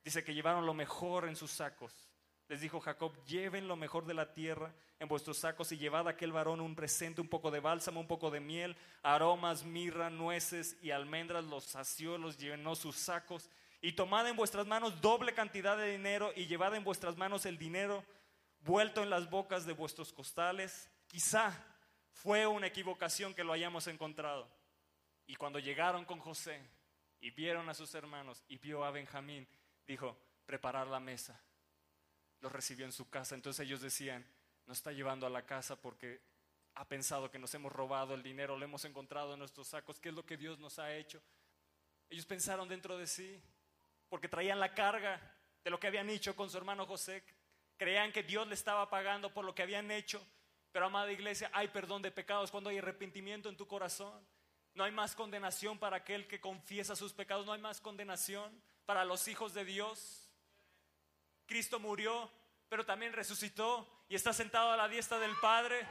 [0.05, 2.10] Dice que llevaron lo mejor en sus sacos.
[2.51, 6.11] Les dijo Jacob, lleven lo mejor de la tierra en vuestros sacos y llevad a
[6.11, 10.77] aquel varón un presente, un poco de bálsamo, un poco de miel, aromas, mirra, nueces
[10.83, 11.45] y almendras.
[11.45, 13.49] Los sació, los llenó sus sacos.
[13.81, 17.57] Y tomad en vuestras manos doble cantidad de dinero y llevad en vuestras manos el
[17.57, 18.05] dinero
[18.63, 20.91] vuelto en las bocas de vuestros costales.
[21.07, 21.53] Quizá
[22.11, 24.51] fue una equivocación que lo hayamos encontrado.
[25.25, 26.61] Y cuando llegaron con José
[27.21, 29.47] y vieron a sus hermanos y vio a Benjamín,
[29.87, 31.41] dijo, preparar la mesa
[32.41, 33.35] los recibió en su casa.
[33.35, 34.27] Entonces ellos decían,
[34.67, 36.21] nos está llevando a la casa porque
[36.75, 40.11] ha pensado que nos hemos robado el dinero, lo hemos encontrado en nuestros sacos, ¿qué
[40.11, 41.21] es lo que Dios nos ha hecho?
[42.09, 43.41] Ellos pensaron dentro de sí,
[44.09, 45.21] porque traían la carga
[45.63, 47.23] de lo que habían hecho con su hermano José,
[47.77, 50.25] creían que Dios le estaba pagando por lo que habían hecho,
[50.73, 54.25] pero amada iglesia, hay perdón de pecados cuando hay arrepentimiento en tu corazón.
[54.75, 59.05] No hay más condenación para aquel que confiesa sus pecados, no hay más condenación para
[59.05, 60.20] los hijos de Dios.
[61.51, 62.31] Cristo murió,
[62.69, 65.85] pero también resucitó y está sentado a la diestra del Padre.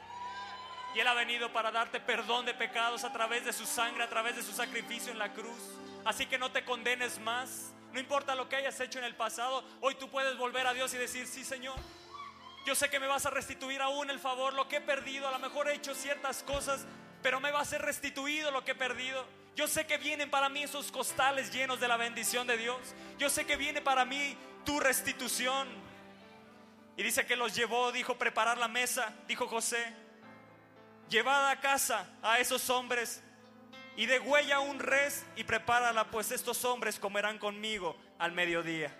[0.94, 4.08] Y Él ha venido para darte perdón de pecados a través de su sangre, a
[4.08, 5.60] través de su sacrificio en la cruz.
[6.06, 7.74] Así que no te condenes más.
[7.92, 10.94] No importa lo que hayas hecho en el pasado, hoy tú puedes volver a Dios
[10.94, 11.76] y decir, sí Señor,
[12.64, 15.28] yo sé que me vas a restituir aún el favor, lo que he perdido.
[15.28, 16.86] A lo mejor he hecho ciertas cosas,
[17.22, 19.26] pero me va a ser restituido lo que he perdido.
[19.56, 22.94] Yo sé que vienen para mí esos costales llenos de la bendición de Dios.
[23.18, 25.68] Yo sé que viene para mí tu restitución.
[26.96, 29.94] Y dice que los llevó, dijo, preparar la mesa, dijo José,
[31.08, 33.22] llevad a casa a esos hombres
[33.96, 38.94] y degüella un res y prepárala, pues estos hombres comerán conmigo al mediodía.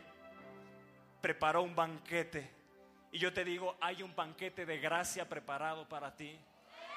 [1.20, 2.50] Preparó un banquete.
[3.12, 6.38] Y yo te digo, hay un banquete de gracia preparado para ti.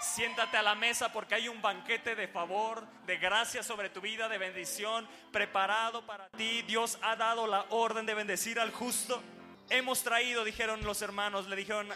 [0.04, 4.28] Siéntate a la mesa porque hay un banquete de favor, de gracia sobre tu vida,
[4.28, 6.62] de bendición preparado para ti.
[6.64, 9.24] Dios ha dado la orden de bendecir al justo.
[9.70, 11.88] Hemos traído, dijeron los hermanos, le dijeron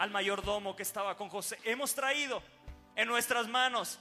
[0.00, 2.42] al mayordomo que estaba con José, hemos traído
[2.96, 4.00] en nuestras manos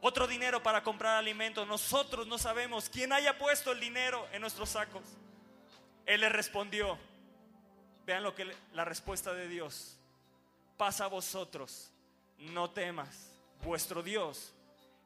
[0.00, 1.68] otro dinero para comprar alimentos.
[1.68, 5.02] Nosotros no sabemos quién haya puesto el dinero en nuestros sacos.
[6.06, 6.98] Él le respondió,
[8.06, 9.98] vean lo que la respuesta de Dios,
[10.78, 11.92] pasa a vosotros
[12.40, 14.54] no temas, vuestro Dios,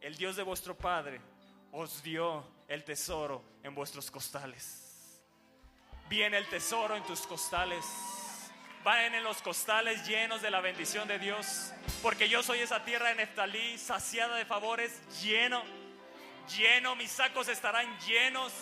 [0.01, 1.21] el Dios de vuestro Padre,
[1.73, 5.21] os dio el tesoro en vuestros costales.
[6.09, 7.85] Viene el tesoro en tus costales.
[8.85, 11.73] van en los costales llenos de la bendición de Dios.
[12.03, 15.63] Porque yo soy esa tierra de Neftalí, saciada de favores, lleno,
[16.55, 18.53] lleno, mis sacos estarán llenos,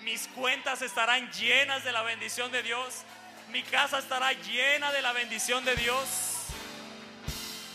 [0.00, 3.04] mis cuentas estarán llenas de la bendición de Dios,
[3.50, 6.37] mi casa estará llena de la bendición de Dios.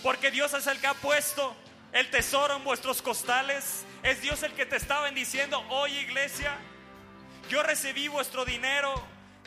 [0.03, 1.55] Porque Dios es el que ha puesto
[1.93, 3.85] el tesoro en vuestros costales.
[4.03, 6.57] Es Dios el que te está bendiciendo hoy, iglesia.
[7.49, 8.93] Yo recibí vuestro dinero.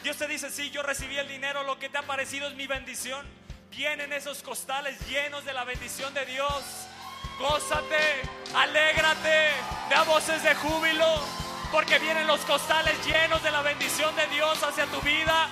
[0.02, 1.62] Dios te dice, sí, yo recibí el dinero.
[1.64, 3.26] Lo que te ha parecido es mi bendición.
[3.70, 6.62] Vienen esos costales llenos de la bendición de Dios.
[7.38, 8.22] Gózate,
[8.54, 9.50] alégrate,
[9.90, 11.22] da voces de júbilo.
[11.70, 15.48] Porque vienen los costales llenos de la bendición de Dios hacia tu vida.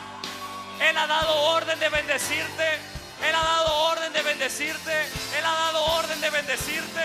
[0.81, 2.94] Él ha dado orden de bendecirte.
[3.29, 5.03] Él ha dado orden de bendecirte.
[5.39, 7.01] Él ha dado orden de bendecirte.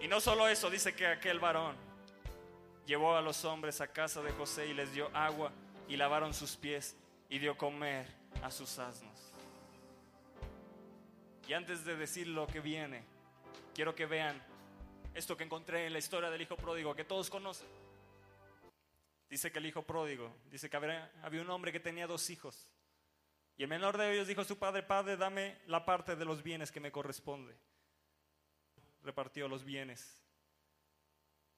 [0.00, 1.74] Y no solo eso, dice que aquel varón
[2.86, 5.50] llevó a los hombres a casa de José y les dio agua
[5.88, 6.96] y lavaron sus pies
[7.28, 8.06] y dio comer
[8.42, 9.32] a sus asnos.
[11.48, 13.04] Y antes de decir lo que viene,
[13.74, 14.40] quiero que vean
[15.16, 17.66] esto que encontré en la historia del hijo pródigo, que todos conocen.
[19.30, 22.70] Dice que el hijo pródigo, dice que había, había un hombre que tenía dos hijos.
[23.56, 26.42] Y el menor de ellos dijo a su padre, padre, dame la parte de los
[26.42, 27.56] bienes que me corresponde.
[29.02, 30.22] Repartió los bienes.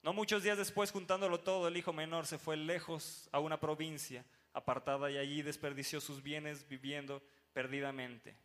[0.01, 4.23] No muchos días después, juntándolo todo, el hijo menor se fue lejos a una provincia
[4.53, 8.37] apartada y allí desperdició sus bienes viviendo perdidamente.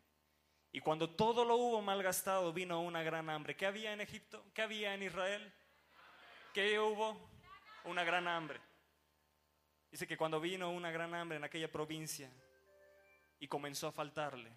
[0.75, 3.55] Y cuando todo lo hubo malgastado, vino una gran hambre.
[3.55, 4.43] ¿Qué había en Egipto?
[4.53, 5.53] ¿Qué había en Israel?
[6.53, 7.17] ¿Qué hubo?
[7.85, 8.59] Una gran hambre.
[9.89, 12.29] Dice que cuando vino una gran hambre en aquella provincia
[13.39, 14.51] y comenzó a faltarle,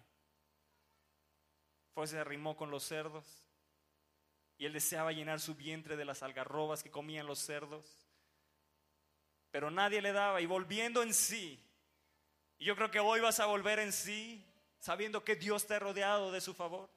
[1.93, 3.25] fue se arrimó con los cerdos
[4.57, 8.03] y él deseaba llenar su vientre de las algarrobas que comían los cerdos,
[9.51, 11.65] pero nadie le daba y volviendo en sí,
[12.57, 14.45] y yo creo que hoy vas a volver en sí,
[14.79, 16.89] sabiendo que Dios te ha rodeado de su favor,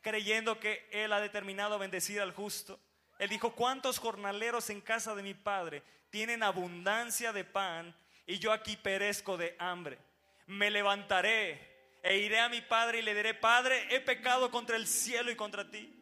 [0.00, 2.78] creyendo que Él ha determinado bendecir al justo.
[3.18, 7.94] Él dijo, ¿cuántos jornaleros en casa de mi padre tienen abundancia de pan
[8.26, 9.98] y yo aquí perezco de hambre?
[10.46, 14.86] Me levantaré e iré a mi padre y le diré, Padre, he pecado contra el
[14.86, 15.92] cielo y contra ti.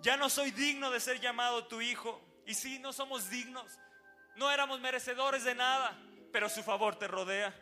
[0.00, 2.22] Ya no soy digno de ser llamado tu hijo.
[2.46, 3.80] Y si no somos dignos,
[4.36, 5.98] no éramos merecedores de nada,
[6.30, 7.52] pero su favor te rodea.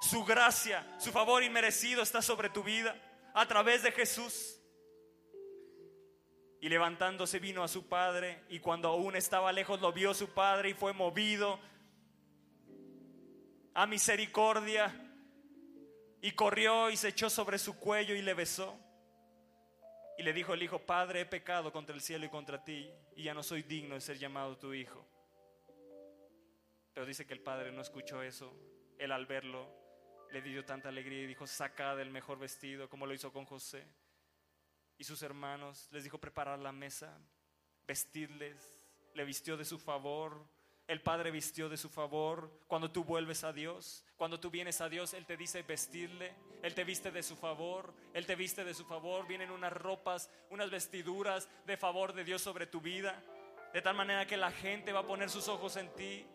[0.00, 2.96] Su gracia, su favor inmerecido está sobre tu vida
[3.34, 4.56] a través de Jesús.
[6.60, 10.70] Y levantándose vino a su padre y cuando aún estaba lejos lo vio su padre
[10.70, 11.58] y fue movido
[13.74, 14.94] a misericordia
[16.22, 18.78] y corrió y se echó sobre su cuello y le besó.
[20.18, 23.22] Y le dijo el hijo, Padre, he pecado contra el cielo y contra ti y
[23.22, 25.06] ya no soy digno de ser llamado tu hijo.
[26.92, 28.54] Pero dice que el padre no escuchó eso.
[28.98, 29.79] Él al verlo
[30.32, 33.86] le dio tanta alegría y dijo, saca del mejor vestido, como lo hizo con José.
[34.98, 37.18] Y sus hermanos les dijo preparar la mesa,
[37.86, 38.80] vestirles,
[39.14, 40.46] le vistió de su favor.
[40.86, 42.50] El Padre vistió de su favor.
[42.66, 46.34] Cuando tú vuelves a Dios, cuando tú vienes a Dios, Él te dice vestirle.
[46.62, 47.94] Él te viste de su favor.
[48.12, 49.26] Él te viste de su favor.
[49.26, 53.22] Vienen unas ropas, unas vestiduras de favor de Dios sobre tu vida.
[53.72, 56.26] De tal manera que la gente va a poner sus ojos en ti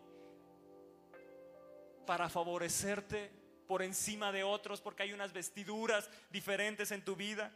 [2.06, 3.30] para favorecerte
[3.66, 7.52] por encima de otros porque hay unas vestiduras diferentes en tu vida.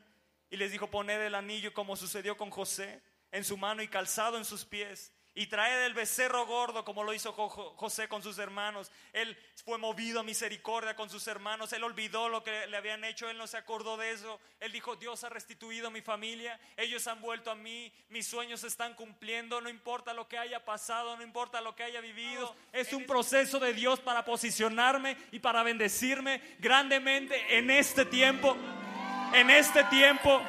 [0.51, 3.01] Y les dijo, poned el anillo como sucedió con José
[3.33, 7.15] en su mano y calzado en sus pies y trae el becerro gordo como lo
[7.15, 8.93] hizo José con sus hermanos.
[9.15, 11.73] Él fue movido a misericordia con sus hermanos.
[11.73, 13.27] Él olvidó lo que le habían hecho.
[13.27, 14.39] Él no se acordó de eso.
[14.61, 16.61] Él dijo, Dios ha restituido mi familia.
[16.77, 17.91] Ellos han vuelto a mí.
[18.11, 19.63] Mis sueños se están cumpliendo.
[19.63, 22.55] No importa lo que haya pasado, no importa lo que haya vivido.
[22.71, 28.59] Es un proceso de Dios para posicionarme y para bendecirme grandemente en este tiempo.
[29.33, 30.43] En este tiempo.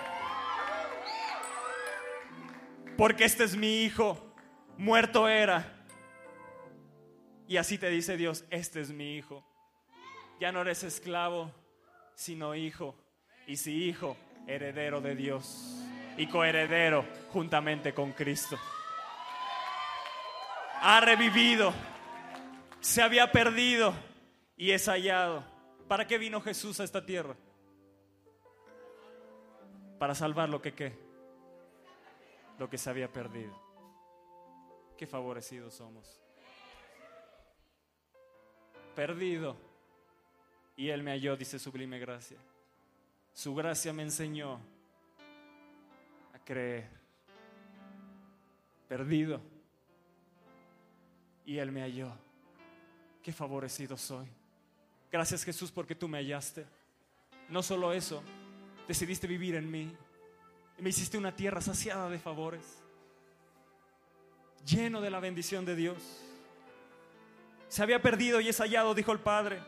[2.97, 4.30] Porque este es mi hijo
[4.81, 5.63] muerto era.
[7.47, 9.45] Y así te dice Dios, este es mi hijo.
[10.39, 11.51] Ya no eres esclavo,
[12.15, 12.95] sino hijo.
[13.45, 14.17] Y si hijo,
[14.47, 15.85] heredero de Dios.
[16.17, 18.57] Y coheredero juntamente con Cristo.
[20.81, 21.73] Ha revivido.
[22.79, 23.93] Se había perdido
[24.57, 25.43] y es hallado.
[25.87, 27.35] ¿Para qué vino Jesús a esta tierra?
[29.99, 30.97] Para salvar lo que qué?
[32.57, 33.60] Lo que se había perdido.
[35.01, 36.21] Qué favorecidos somos.
[38.95, 39.57] Perdido.
[40.77, 42.37] Y Él me halló, dice sublime gracia.
[43.33, 44.59] Su gracia me enseñó
[46.35, 46.87] a creer.
[48.87, 49.41] perdido.
[51.47, 52.13] Y Él me halló.
[53.23, 54.27] Qué favorecido soy.
[55.11, 56.63] Gracias Jesús porque tú me hallaste.
[57.49, 58.21] No solo eso,
[58.87, 59.91] decidiste vivir en mí.
[60.77, 62.80] Y me hiciste una tierra saciada de favores.
[64.65, 66.21] Lleno de la bendición de Dios.
[67.67, 69.59] Se había perdido y es hallado, dijo el Padre.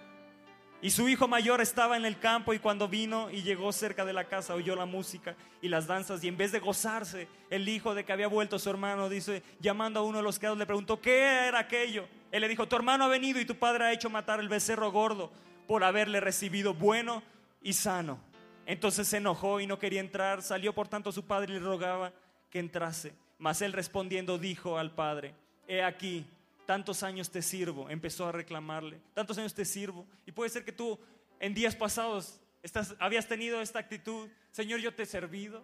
[0.83, 4.11] Y su hijo mayor estaba en el campo y cuando vino y llegó cerca de
[4.11, 7.95] la casa oyó la música y las danzas y en vez de gozarse, el hijo
[7.95, 10.99] de que había vuelto su hermano, dice, llamando a uno de los criados, le preguntó,
[10.99, 12.05] ¿qué era aquello?
[12.33, 14.91] Él le dijo, tu hermano ha venido y tu padre ha hecho matar el becerro
[14.91, 15.31] gordo
[15.67, 17.23] por haberle recibido bueno
[17.61, 18.19] y sano.
[18.65, 22.11] Entonces se enojó y no quería entrar, salió por tanto su padre y le rogaba
[22.49, 23.13] que entrase.
[23.43, 25.35] Mas él respondiendo dijo al padre,
[25.67, 26.25] he aquí,
[26.65, 30.07] tantos años te sirvo, empezó a reclamarle, tantos años te sirvo.
[30.25, 30.97] Y puede ser que tú
[31.41, 35.61] en días pasados estás, habías tenido esta actitud, Señor, yo te he servido,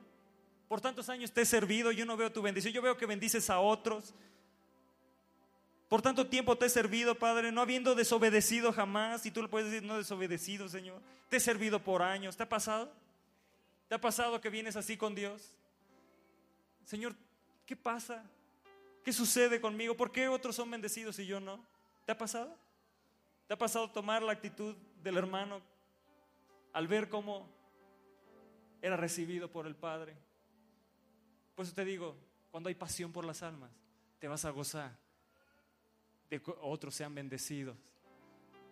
[0.68, 3.50] por tantos años te he servido, yo no veo tu bendición, yo veo que bendices
[3.50, 4.14] a otros.
[5.88, 9.26] Por tanto tiempo te he servido, Padre, no habiendo desobedecido jamás.
[9.26, 11.02] Y tú le puedes decir, no desobedecido, Señor.
[11.30, 12.36] Te he servido por años.
[12.36, 12.92] ¿Te ha pasado?
[13.88, 15.54] ¿Te ha pasado que vienes así con Dios?
[16.84, 17.16] Señor,
[17.70, 18.24] ¿qué pasa?
[19.04, 19.96] ¿Qué sucede conmigo?
[19.96, 21.64] ¿Por qué otros son bendecidos y yo no?
[22.04, 22.58] ¿Te ha pasado?
[23.46, 25.62] ¿Te ha pasado tomar la actitud del hermano
[26.74, 27.48] al ver cómo
[28.82, 30.18] era recibido por el Padre?
[31.54, 32.18] Pues te digo,
[32.50, 33.70] cuando hay pasión por las almas,
[34.18, 34.98] te vas a gozar
[36.28, 37.78] de que otros sean bendecidos,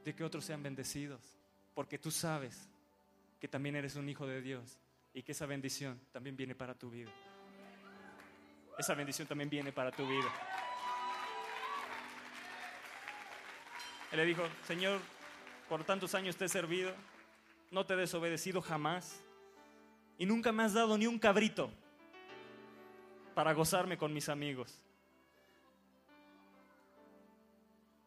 [0.06, 1.22] de que otros sean bendecidos,
[1.76, 2.68] porque tú sabes
[3.40, 4.80] que también eres un hijo de Dios
[5.14, 7.12] y que esa bendición también viene para tu vida
[8.78, 10.32] esa bendición también viene para tu vida.
[14.12, 15.00] Él le dijo, Señor,
[15.68, 16.94] por tantos años te he servido,
[17.72, 19.22] no te he desobedecido jamás
[20.18, 21.70] y nunca me has dado ni un cabrito
[23.36, 24.82] para gozarme con mis amigos.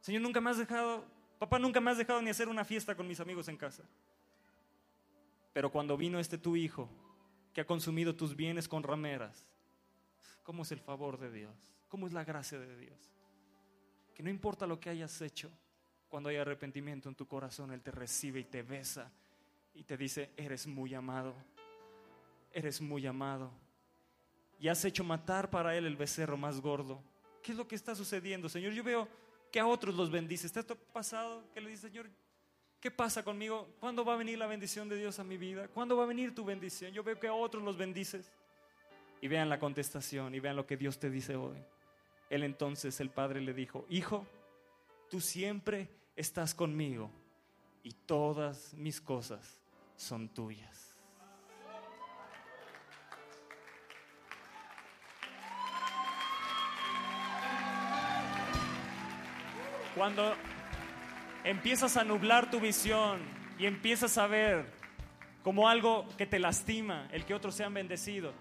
[0.01, 1.05] Señor, nunca me has dejado,
[1.39, 3.85] papá, nunca me has dejado ni hacer una fiesta con mis amigos en casa.
[5.53, 6.89] Pero cuando vino este tu hijo,
[7.53, 9.50] que ha consumido tus bienes con rameras,
[10.43, 11.55] cómo es el favor de Dios,
[11.89, 13.13] cómo es la gracia de Dios.
[14.15, 15.51] Que no importa lo que hayas hecho,
[16.09, 19.11] cuando hay arrepentimiento en tu corazón, Él te recibe y te besa
[19.75, 21.35] y te dice, eres muy amado,
[22.53, 23.51] eres muy amado.
[24.59, 27.03] Y has hecho matar para Él el becerro más gordo.
[27.43, 28.73] ¿Qué es lo que está sucediendo, Señor?
[28.73, 29.09] Yo veo
[29.51, 30.47] que a otros los bendices.
[30.47, 31.45] ¿Está esto pasado?
[31.55, 32.11] Que le dice, Señor,
[32.81, 33.69] ¿qué pasa conmigo?
[33.81, 35.69] ¿Cuándo va a venir la bendición de Dios a mi vida?
[35.69, 36.93] ¿Cuándo va a venir tu bendición?
[36.93, 38.31] Yo veo que a otros los bendices.
[39.21, 41.59] Y vean la contestación y vean lo que Dios te dice hoy.
[42.31, 44.27] Él entonces, el Padre le dijo, Hijo,
[45.11, 47.11] tú siempre estás conmigo
[47.83, 49.61] y todas mis cosas
[49.97, 50.95] son tuyas.
[59.95, 60.35] Cuando
[61.45, 63.21] empiezas a nublar tu visión
[63.59, 64.65] y empiezas a ver
[65.43, 68.35] como algo que te lastima el que otros sean bendecidos,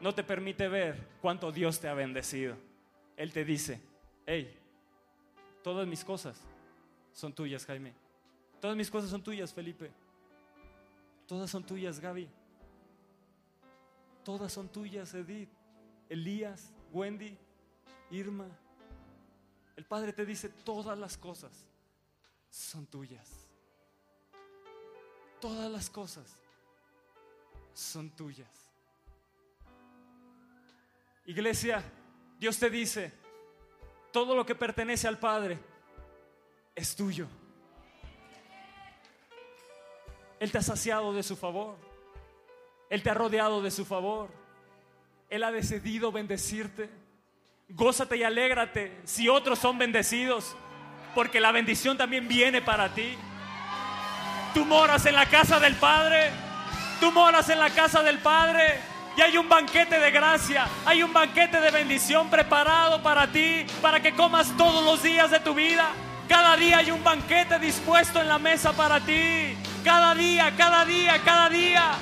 [0.00, 2.56] no te permite ver cuánto Dios te ha bendecido.
[3.16, 3.80] Él te dice,
[4.26, 4.56] hey,
[5.62, 6.40] todas mis cosas
[7.12, 7.94] son tuyas, Jaime.
[8.60, 9.90] Todas mis cosas son tuyas, Felipe.
[11.26, 12.28] Todas son tuyas, Gaby.
[14.24, 15.50] Todas son tuyas, Edith,
[16.08, 17.36] Elías, Wendy,
[18.10, 18.48] Irma.
[19.76, 21.66] El Padre te dice, todas las cosas
[22.48, 23.48] son tuyas.
[25.40, 26.38] Todas las cosas
[27.74, 28.63] son tuyas.
[31.26, 31.82] Iglesia,
[32.38, 33.12] Dios te dice,
[34.12, 35.58] todo lo que pertenece al Padre
[36.74, 37.26] es tuyo.
[40.38, 41.76] Él te ha saciado de su favor.
[42.90, 44.28] Él te ha rodeado de su favor.
[45.30, 46.90] Él ha decidido bendecirte.
[47.70, 50.54] Gózate y alégrate si otros son bendecidos,
[51.14, 53.16] porque la bendición también viene para ti.
[54.52, 56.30] Tú moras en la casa del Padre.
[57.00, 58.78] Tú moras en la casa del Padre.
[59.16, 64.00] Y hay un banquete de gracia, hay un banquete de bendición preparado para ti, para
[64.00, 65.92] que comas todos los días de tu vida.
[66.28, 69.56] Cada día hay un banquete dispuesto en la mesa para ti.
[69.84, 71.92] Cada día, cada día, cada día.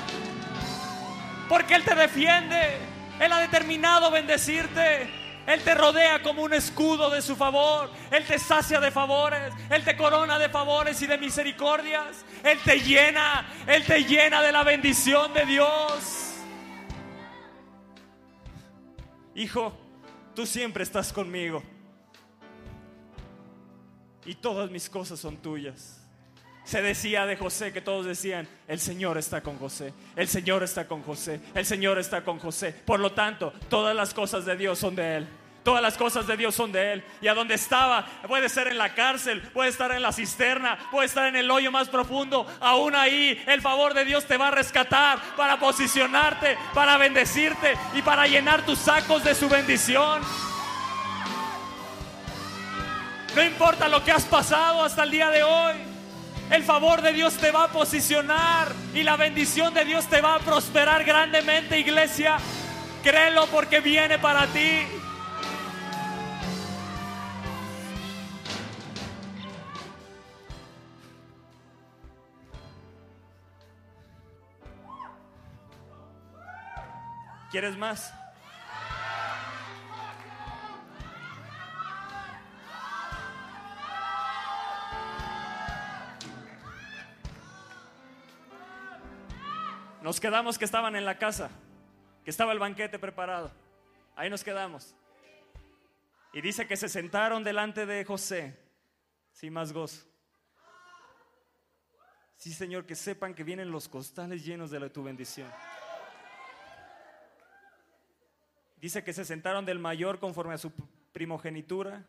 [1.49, 2.77] Porque Él te defiende.
[3.19, 5.09] Él ha determinado bendecirte.
[5.45, 7.91] Él te rodea como un escudo de su favor.
[8.09, 9.53] Él te sacia de favores.
[9.69, 12.25] Él te corona de favores y de misericordias.
[12.43, 13.45] Él te llena.
[13.67, 16.22] Él te llena de la bendición de Dios.
[19.35, 19.73] Hijo,
[20.35, 21.63] tú siempre estás conmigo.
[24.25, 25.99] Y todas mis cosas son tuyas.
[26.63, 30.87] se decía de José que todos decían, el Señor está con José, el Señor está
[30.87, 32.71] con José, el Señor está con José.
[32.85, 35.27] Por lo tanto, todas las cosas de Dios son de Él.
[35.63, 37.03] Todas las cosas de Dios son de Él.
[37.21, 41.07] Y a donde estaba, puede ser en la cárcel, puede estar en la cisterna, puede
[41.07, 42.45] estar en el hoyo más profundo.
[42.59, 48.01] Aún ahí, el favor de Dios te va a rescatar para posicionarte, para bendecirte y
[48.01, 50.21] para llenar tus sacos de su bendición.
[53.35, 55.73] No importa lo que has pasado hasta el día de hoy.
[56.51, 60.35] El favor de Dios te va a posicionar y la bendición de Dios te va
[60.35, 62.37] a prosperar grandemente, iglesia.
[63.01, 64.81] Créelo porque viene para ti.
[77.53, 78.11] ¿Quieres más?
[90.01, 91.51] Nos quedamos que estaban en la casa,
[92.23, 93.51] que estaba el banquete preparado.
[94.15, 94.95] Ahí nos quedamos.
[96.33, 98.59] Y dice que se sentaron delante de José,
[99.31, 100.07] sin más gozo.
[102.35, 105.51] Sí, Señor, que sepan que vienen los costales llenos de tu bendición.
[108.83, 110.71] Dice que se sentaron del mayor conforme a su
[111.13, 112.05] primogenitura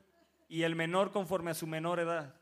[0.48, 2.34] y el menor conforme a su menor edad.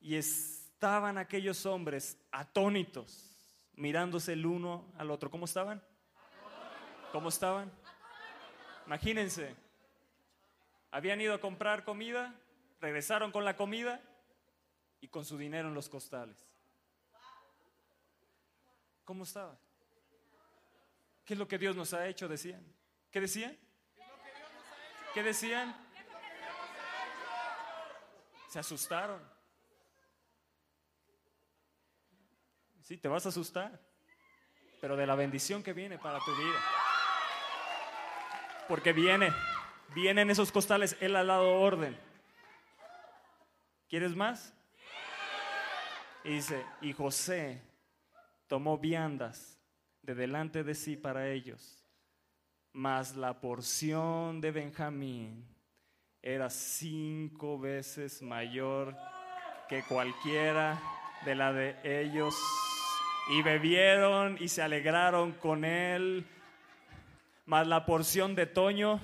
[0.00, 5.30] Y es estaban aquellos hombres atónitos, mirándose el uno al otro.
[5.30, 5.80] ¿Cómo estaban?
[7.12, 7.70] ¿Cómo estaban?
[8.86, 9.54] Imagínense,
[10.90, 12.34] habían ido a comprar comida,
[12.80, 14.00] regresaron con la comida
[15.00, 16.36] y con su dinero en los costales.
[19.04, 19.61] ¿Cómo estaban?
[21.24, 22.28] ¿Qué es lo que Dios nos ha hecho?
[22.28, 22.64] Decían.
[23.10, 23.56] ¿Qué decían?
[25.14, 25.76] ¿Qué decían?
[28.48, 29.22] Se asustaron.
[32.82, 33.80] Sí, te vas a asustar,
[34.80, 36.60] pero de la bendición que viene para tu vida.
[38.66, 39.32] Porque viene,
[39.94, 41.96] vienen esos costales, Él ha dado orden.
[43.88, 44.52] ¿Quieres más?
[46.24, 47.62] Y dice, y José
[48.48, 49.61] tomó viandas
[50.02, 51.84] de delante de sí para ellos,
[52.72, 55.46] mas la porción de Benjamín
[56.20, 58.96] era cinco veces mayor
[59.68, 60.80] que cualquiera
[61.24, 62.34] de la de ellos
[63.28, 66.26] y bebieron y se alegraron con él.
[67.46, 69.00] Más la porción de Toño,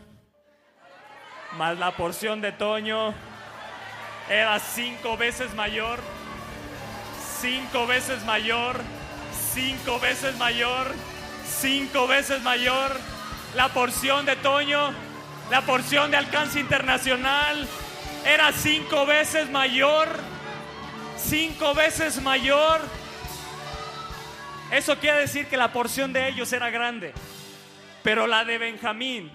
[1.57, 3.15] más la porción de Toño
[4.29, 5.99] era cinco veces mayor,
[7.41, 8.81] cinco veces mayor,
[9.59, 10.95] cinco veces mayor,
[11.45, 12.97] cinco veces mayor.
[13.57, 14.93] La porción de Toño,
[15.51, 17.67] la porción de alcance internacional
[18.25, 20.09] era cinco veces mayor,
[21.17, 22.81] cinco veces mayor.
[24.71, 27.13] Eso quiere decir que la porción de ellos era grande.
[28.05, 29.29] Pero la de Benjamín,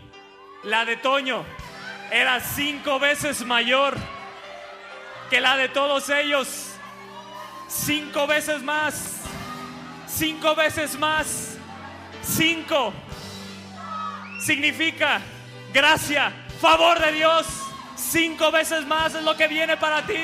[0.64, 1.44] la de Toño,
[2.12, 3.98] era cinco veces mayor
[5.30, 6.70] que la de todos ellos.
[7.68, 9.23] Cinco veces más.
[10.16, 11.56] Cinco veces más.
[12.22, 12.94] Cinco.
[14.40, 15.20] Significa
[15.74, 17.48] gracia, favor de Dios.
[17.96, 20.20] Cinco veces más es lo que viene para ti.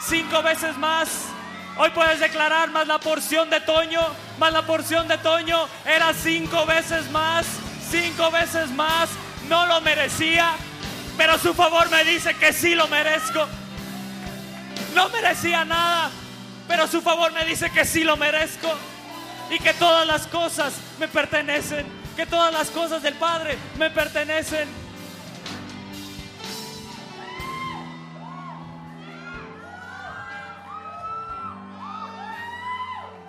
[0.00, 1.26] Cinco veces más.
[1.76, 4.00] Hoy puedes declarar más la porción de Toño,
[4.38, 7.46] más la porción de Toño era cinco veces más,
[7.90, 9.10] cinco veces más.
[9.48, 10.52] No lo merecía,
[11.16, 13.46] pero su favor me dice que sí lo merezco.
[14.94, 16.10] No merecía nada,
[16.66, 18.74] pero su favor me dice que sí lo merezco
[19.50, 21.86] y que todas las cosas me pertenecen,
[22.16, 24.68] que todas las cosas del Padre me pertenecen.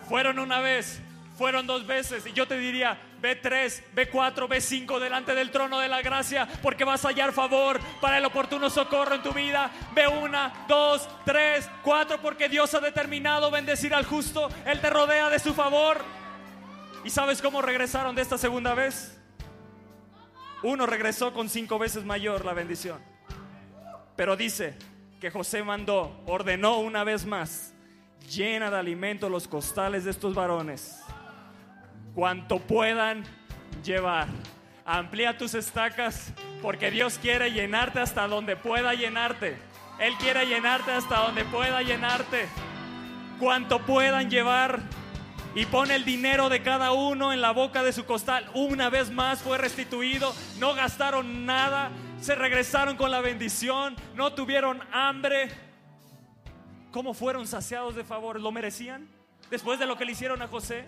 [0.08, 1.00] Fueron una vez,
[1.40, 2.26] fueron dos veces.
[2.28, 6.02] Y yo te diría, ve tres, ve cuatro, ve cinco delante del trono de la
[6.02, 9.72] gracia, porque vas a hallar favor para el oportuno socorro en tu vida.
[9.96, 14.50] Ve una, dos, tres, cuatro, porque Dios ha determinado bendecir al justo.
[14.66, 16.04] Él te rodea de su favor.
[17.06, 19.18] ¿Y sabes cómo regresaron de esta segunda vez?
[20.62, 23.02] Uno regresó con cinco veces mayor la bendición.
[24.18, 24.78] Pero dice
[25.22, 27.74] que José mandó, ordenó una vez más
[28.30, 31.00] llena de alimento los costales de estos varones,
[32.14, 33.24] cuanto puedan
[33.84, 34.28] llevar.
[34.86, 39.58] Amplía tus estacas porque Dios quiere llenarte hasta donde pueda llenarte.
[40.00, 42.48] Él quiere llenarte hasta donde pueda llenarte.
[43.40, 44.80] Cuanto puedan llevar.
[45.56, 48.50] Y pone el dinero de cada uno en la boca de su costal.
[48.54, 50.34] Una vez más fue restituido.
[50.60, 51.90] No gastaron nada.
[52.22, 53.96] Se regresaron con la bendición.
[54.16, 55.50] No tuvieron hambre
[56.92, 58.42] ¿Cómo fueron saciados de favores?
[58.42, 59.08] ¿Lo merecían?
[59.52, 60.86] Después de lo que le hicieron a José.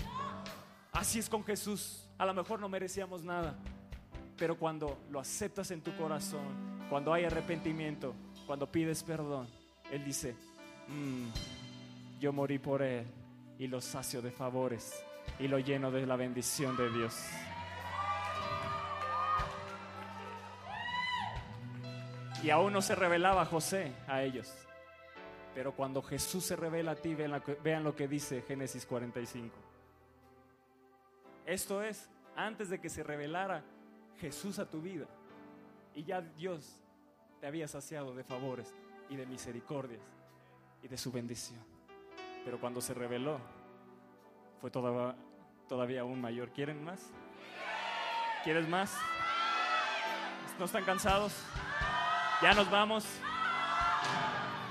[0.92, 2.08] Así es con Jesús.
[2.18, 3.58] A lo mejor no merecíamos nada.
[4.38, 8.14] Pero cuando lo aceptas en tu corazón, cuando hay arrepentimiento,
[8.46, 9.48] cuando pides perdón,
[9.92, 10.36] Él dice,
[10.88, 11.30] "Mm,
[12.20, 13.06] yo morí por Él
[13.58, 15.04] y lo sacio de favores
[15.40, 17.16] y lo lleno de la bendición de Dios.
[22.44, 24.52] Y aún no se revelaba José a ellos.
[25.54, 29.71] Pero cuando Jesús se revela a ti, vean lo que, dice Génesis 45.
[31.52, 33.62] Esto es, antes de que se revelara
[34.22, 35.06] Jesús a tu vida,
[35.94, 36.80] y ya Dios
[37.42, 38.74] te había saciado de favores
[39.10, 40.00] y de misericordias
[40.82, 41.60] y de su bendición.
[42.46, 43.38] Pero cuando se reveló,
[44.62, 46.52] fue todavía, aún mayor.
[46.52, 47.12] ¿Quieren más?
[48.46, 48.98] ¿Quieres más?
[50.58, 51.34] ¿No están cansados?
[52.42, 53.06] Ya nos vamos.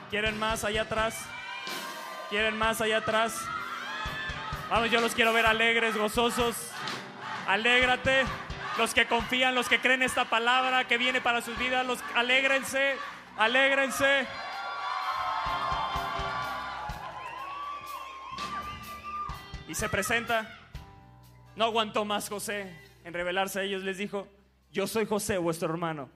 [0.08, 1.26] ¿Quieren más allá atrás?
[2.30, 3.38] ¿Quieren más allá atrás?
[4.70, 6.70] Vamos, yo los quiero ver alegres, gozosos.
[7.48, 8.22] Alégrate.
[8.78, 12.94] Los que confían, los que creen esta palabra que viene para sus vidas, los alégrense,
[13.36, 14.28] alégrense.
[19.66, 20.56] Y se presenta.
[21.56, 23.82] No aguantó más José en revelarse a ellos.
[23.82, 24.28] Les dijo,
[24.70, 26.08] yo soy José, vuestro hermano,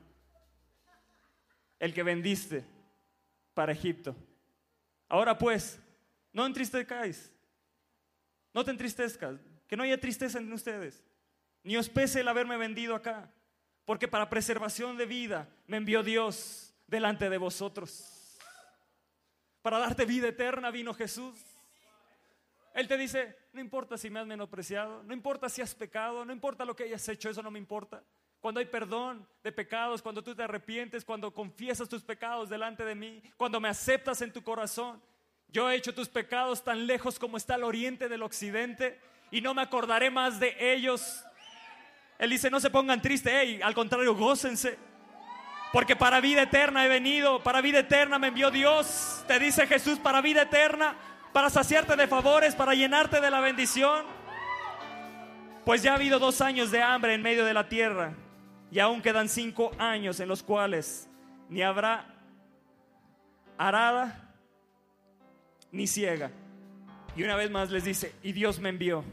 [1.81, 2.65] el que vendiste
[3.53, 4.15] para Egipto.
[5.09, 5.81] Ahora pues,
[6.33, 7.34] no entristezcáis,
[8.55, 11.03] no te entristezcas, que no haya tristeza en ustedes,
[11.65, 13.31] ni os pese el haberme vendido acá,
[13.85, 18.39] porque para preservación de vida me envió Dios delante de vosotros.
[19.61, 21.39] Para darte vida eterna vino Jesús.
[22.75, 26.33] Él te dice, no importa si me has menospreciado, no importa si has pecado, no
[26.33, 28.03] importa lo que hayas hecho, eso no me importa.
[28.41, 32.95] Cuando hay perdón de pecados, cuando tú te arrepientes, cuando confiesas tus pecados delante de
[32.95, 35.01] mí, cuando me aceptas en tu corazón,
[35.55, 38.99] yo he hecho tus pecados tan lejos como está el oriente del occidente
[39.31, 41.25] y no me acordaré más de ellos.
[42.19, 44.77] Él dice, no se pongan tristes, hey, al contrario, gócense.
[45.73, 49.23] Porque para vida eterna he venido, para vida eterna me envió Dios.
[49.29, 50.97] Te dice Jesús, para vida eterna,
[51.33, 54.07] para saciarte de favores, para llenarte de la bendición.
[55.65, 58.13] Pues ya ha habido dos años de hambre en medio de la tierra
[58.73, 61.09] y aún quedan cinco años en los cuales
[61.49, 62.07] ni habrá
[63.57, 64.24] arada
[65.75, 66.31] ni ciega.
[67.16, 69.05] Y una vez más les dice, y Dios me envió.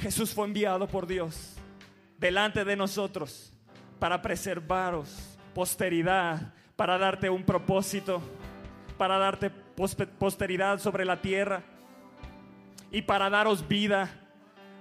[0.00, 1.56] Jesús fue enviado por Dios
[2.18, 3.52] delante de nosotros
[3.98, 8.20] para preservaros posteridad, para darte un propósito,
[8.98, 11.62] para darte posteridad sobre la tierra
[12.90, 14.10] y para daros vida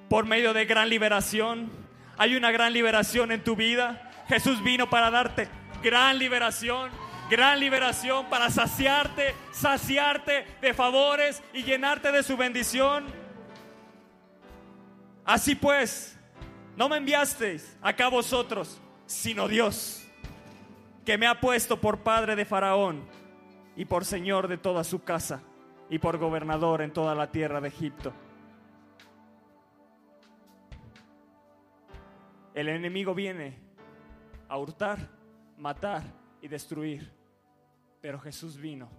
[0.09, 1.71] por medio de gran liberación.
[2.17, 4.11] Hay una gran liberación en tu vida.
[4.27, 5.47] Jesús vino para darte
[5.83, 6.89] gran liberación,
[7.29, 13.05] gran liberación para saciarte, saciarte de favores y llenarte de su bendición.
[15.25, 16.17] Así pues,
[16.75, 20.05] no me enviasteis acá vosotros, sino Dios,
[21.05, 23.03] que me ha puesto por padre de Faraón
[23.75, 25.41] y por señor de toda su casa
[25.89, 28.13] y por gobernador en toda la tierra de Egipto.
[32.53, 33.57] El enemigo viene
[34.47, 35.09] a hurtar,
[35.57, 36.03] matar
[36.43, 37.09] y destruir,
[38.01, 38.89] pero Jesús vino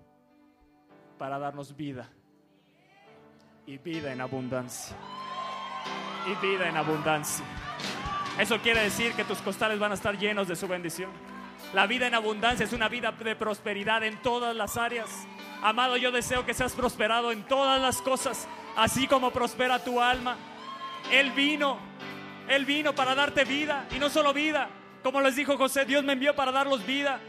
[1.18, 2.08] para darnos vida
[3.66, 4.96] y vida en abundancia.
[6.26, 7.44] Y vida en abundancia.
[8.38, 11.10] Eso quiere decir que tus costales van a estar llenos de su bendición.
[11.74, 15.10] La vida en abundancia es una vida de prosperidad en todas las áreas.
[15.62, 20.38] Amado, yo deseo que seas prosperado en todas las cosas, así como prospera tu alma.
[21.12, 21.78] Él vino,
[22.48, 24.70] Él vino para darte vida y no solo vida.
[25.02, 27.20] Como les dijo José, Dios me envió para darlos vida.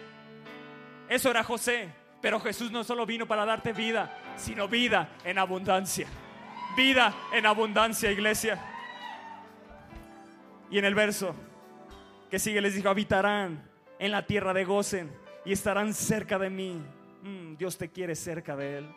[1.10, 1.90] Eso era José,
[2.22, 6.08] pero Jesús no solo vino para darte vida, sino vida en abundancia.
[6.76, 8.60] Vida en abundancia, iglesia.
[10.70, 11.36] Y en el verso
[12.30, 15.12] que sigue les dijo, habitarán en la tierra de Gozen
[15.46, 16.82] y estarán cerca de mí.
[17.22, 18.96] Mm, Dios te quiere cerca de él.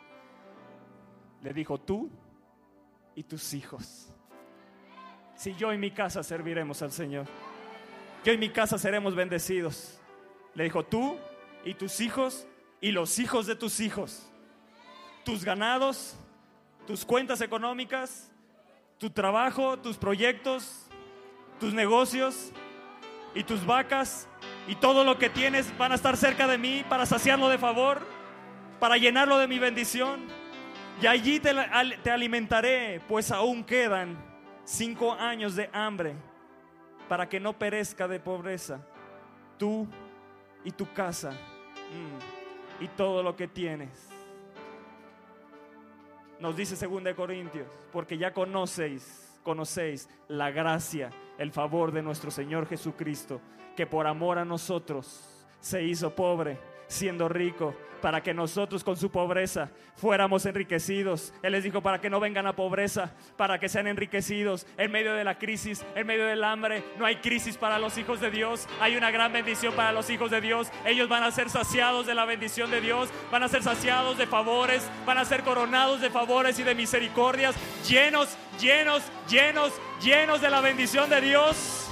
[1.41, 2.09] Le dijo, tú
[3.15, 4.11] y tus hijos.
[5.35, 7.25] Si yo y mi casa serviremos al Señor.
[8.25, 9.99] Yo y mi casa seremos bendecidos.
[10.53, 11.17] Le dijo, tú
[11.63, 12.47] y tus hijos
[12.81, 14.29] y los hijos de tus hijos.
[15.23, 16.15] Tus ganados,
[16.87, 18.31] tus cuentas económicas,
[18.97, 20.87] tu trabajo, tus proyectos,
[21.59, 22.51] tus negocios
[23.35, 24.27] y tus vacas
[24.67, 28.01] y todo lo que tienes van a estar cerca de mí para saciarlo de favor,
[28.79, 30.27] para llenarlo de mi bendición.
[31.01, 31.51] Y allí te,
[32.11, 34.17] alimentaré, pues aún quedan
[34.65, 36.15] cinco años de hambre
[37.07, 38.81] para que no perezca de pobreza
[39.57, 39.87] tú
[40.63, 44.09] y tu casa mm, y todo lo que tienes.
[46.39, 52.67] nos dice 2 Corintios, porque ya conocéis, conocéis la gracia, el favor de nuestro Señor
[52.67, 53.41] Jesucristo,
[53.75, 56.57] que por amor a nosotros se hizo pobre,
[56.89, 61.33] siendo rico, para que nosotros con su pobreza fuéramos enriquecidos.
[61.43, 65.13] Él les dijo, para que no vengan a pobreza, para que sean enriquecidos en medio
[65.13, 66.83] de la crisis, en medio del hambre.
[66.97, 70.31] No hay crisis para los hijos de Dios, hay una gran bendición para los hijos
[70.31, 70.71] de Dios.
[70.85, 74.27] Ellos van a ser saciados de la bendición de Dios, van a ser saciados de
[74.27, 77.55] favores, van a ser coronados de favores y de misericordias,
[77.87, 81.85] llenos, llenos, llenos, llenos de la bendición de Dios.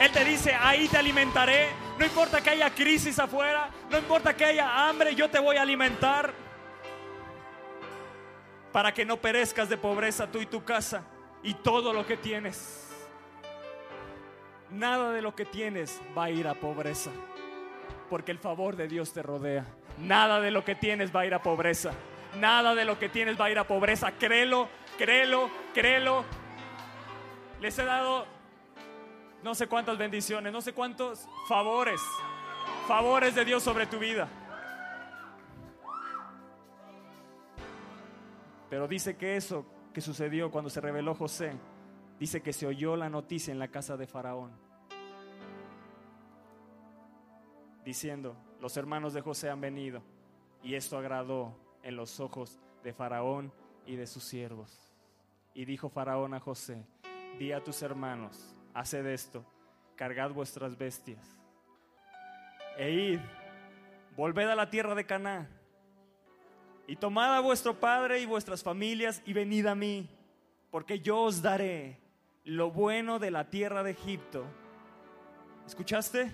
[0.00, 1.68] Él te dice, ahí te alimentaré,
[2.00, 5.62] no importa que haya crisis afuera, no importa que haya hambre, yo te voy a
[5.62, 6.32] alimentar.
[8.72, 11.02] Para que no perezcas de pobreza tú y tu casa
[11.42, 12.88] y todo lo que tienes.
[14.70, 17.10] Nada de lo que tienes va a ir a pobreza,
[18.08, 19.66] porque el favor de Dios te rodea.
[19.98, 21.90] Nada de lo que tienes va a ir a pobreza.
[22.38, 24.12] Nada de lo que tienes va a ir a pobreza.
[24.12, 26.24] Créelo, créelo, créelo.
[27.60, 28.39] Les he dado
[29.42, 32.00] no sé cuántas bendiciones, no sé cuántos favores,
[32.86, 34.28] favores de Dios sobre tu vida.
[38.68, 41.52] Pero dice que eso que sucedió cuando se reveló José,
[42.18, 44.52] dice que se oyó la noticia en la casa de Faraón,
[47.84, 50.02] diciendo, los hermanos de José han venido,
[50.62, 53.52] y esto agradó en los ojos de Faraón
[53.86, 54.92] y de sus siervos.
[55.54, 56.86] Y dijo Faraón a José,
[57.38, 59.44] di a tus hermanos, haced esto,
[59.96, 61.40] cargad vuestras bestias
[62.76, 63.20] e id,
[64.16, 65.48] volved a la tierra de Canaán
[66.86, 70.08] y tomad a vuestro padre y vuestras familias y venid a mí,
[70.70, 72.00] porque yo os daré
[72.44, 74.44] lo bueno de la tierra de Egipto.
[75.66, 76.32] ¿Escuchaste?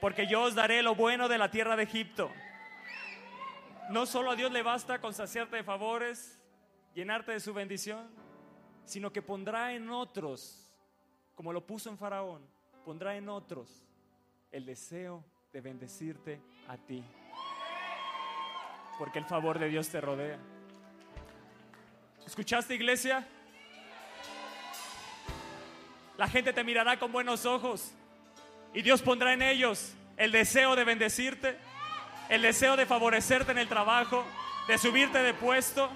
[0.00, 2.30] Porque yo os daré lo bueno de la tierra de Egipto.
[3.90, 6.38] No solo a Dios le basta con saciarte de favores,
[6.94, 8.06] llenarte de su bendición,
[8.84, 10.69] sino que pondrá en otros
[11.40, 12.46] como lo puso en Faraón,
[12.84, 13.82] pondrá en otros
[14.52, 15.24] el deseo
[15.54, 16.38] de bendecirte
[16.68, 17.02] a ti.
[18.98, 20.38] Porque el favor de Dios te rodea.
[22.26, 23.26] ¿Escuchaste iglesia?
[26.18, 27.94] La gente te mirará con buenos ojos
[28.74, 31.56] y Dios pondrá en ellos el deseo de bendecirte,
[32.28, 34.26] el deseo de favorecerte en el trabajo,
[34.68, 35.88] de subirte de puesto,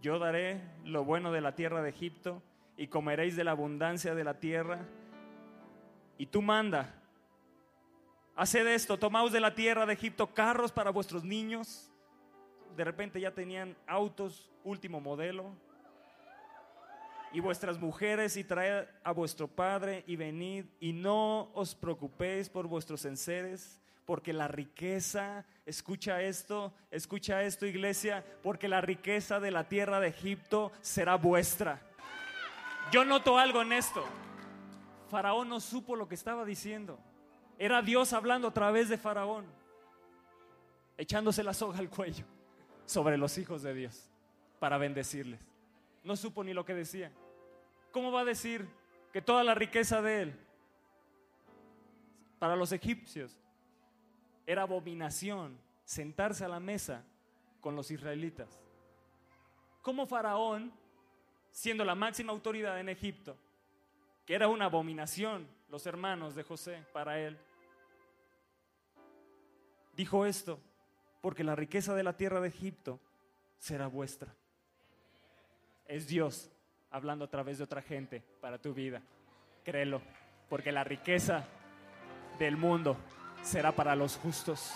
[0.00, 2.40] Yo daré lo bueno de la tierra de Egipto
[2.76, 4.78] y comeréis de la abundancia de la tierra.
[6.18, 6.94] Y tú manda,
[8.36, 11.90] haced esto, tomaos de la tierra de Egipto carros para vuestros niños.
[12.76, 15.50] De repente ya tenían autos último modelo.
[17.32, 22.68] Y vuestras mujeres y traed a vuestro padre y venid y no os preocupéis por
[22.68, 29.68] vuestros enseres porque la riqueza, escucha esto, escucha esto iglesia, porque la riqueza de la
[29.68, 31.80] tierra de Egipto será vuestra.
[32.90, 34.02] Yo noto algo en esto.
[35.10, 36.98] Faraón no supo lo que estaba diciendo.
[37.58, 39.44] Era Dios hablando a través de Faraón,
[40.96, 42.24] echándose la soga al cuello
[42.86, 44.08] sobre los hijos de Dios
[44.58, 45.40] para bendecirles.
[46.02, 47.12] No supo ni lo que decía.
[47.92, 48.66] ¿Cómo va a decir
[49.12, 50.40] que toda la riqueza de él
[52.38, 53.36] para los egipcios
[54.48, 57.04] era abominación sentarse a la mesa
[57.60, 58.58] con los israelitas.
[59.82, 60.72] Como Faraón,
[61.50, 63.36] siendo la máxima autoridad en Egipto,
[64.24, 67.36] que era una abominación los hermanos de José para él,
[69.94, 70.58] dijo esto,
[71.20, 72.98] porque la riqueza de la tierra de Egipto
[73.58, 74.34] será vuestra.
[75.84, 76.50] Es Dios
[76.90, 79.02] hablando a través de otra gente para tu vida.
[79.62, 80.00] Créelo,
[80.48, 81.46] porque la riqueza
[82.38, 82.96] del mundo
[83.42, 84.72] será para los justos.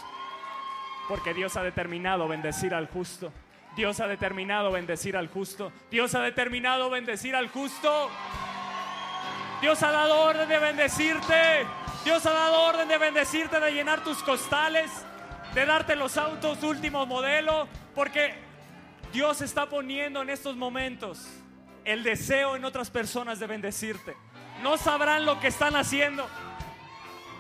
[1.09, 3.33] Porque Dios ha determinado bendecir al justo.
[3.77, 5.73] Dios ha determinado bendecir al justo.
[5.91, 8.11] Dios ha determinado bendecir al justo.
[9.61, 11.67] Dios ha dado orden de bendecirte.
[12.05, 14.91] Dios ha dado orden de bendecirte, de llenar tus costales,
[15.55, 17.69] de darte los autos último modelo.
[17.95, 18.35] Porque
[19.13, 21.27] Dios está poniendo en estos momentos
[21.85, 24.15] el deseo en otras personas de bendecirte.
[24.63, 26.29] No sabrán lo que están haciendo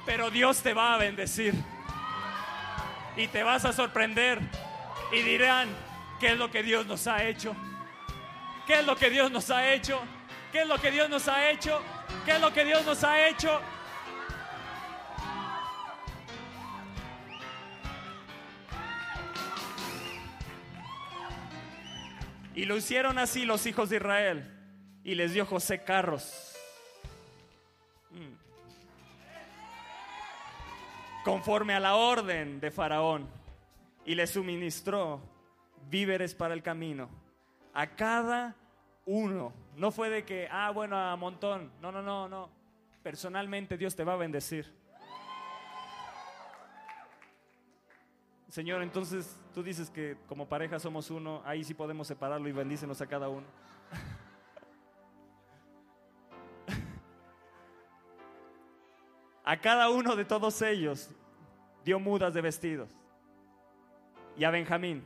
[0.05, 1.55] pero Dios te va a bendecir.
[3.17, 4.41] Y te vas a sorprender
[5.13, 5.69] y dirán,
[6.19, 7.55] ¿qué es lo que Dios nos ha hecho?
[8.67, 10.01] ¿Qué es lo que Dios nos ha hecho?
[10.51, 11.83] ¿Qué es lo que Dios nos ha hecho?
[12.25, 13.61] ¿Qué es lo que Dios nos ha hecho?
[22.55, 24.59] Y lo hicieron así los hijos de Israel.
[25.05, 26.53] Y les dio José carros
[31.25, 33.29] conforme a la orden de Faraón.
[34.05, 35.21] y le suministró
[35.89, 37.09] víveres para el camino.
[37.73, 38.57] A cada
[39.07, 39.53] uno.
[39.77, 41.71] No fue de que, ah, bueno, a montón.
[41.81, 42.51] No, no, no, no.
[43.03, 44.75] Personalmente Dios te va a bendecir.
[48.49, 53.01] Señor, entonces tú dices que como pareja somos uno, ahí sí podemos separarlo y bendícenos
[53.01, 53.47] a cada uno.
[59.45, 61.11] A cada uno de todos ellos
[61.85, 62.91] dio mudas de vestidos.
[64.37, 65.03] Y a Benjamín.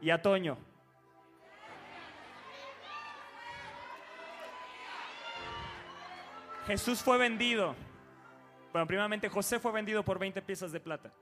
[0.00, 0.56] Y a Toño.
[6.66, 7.74] Jesús fue vendido.
[8.72, 11.12] Bueno, primeramente José fue vendido por 20 piezas de plata.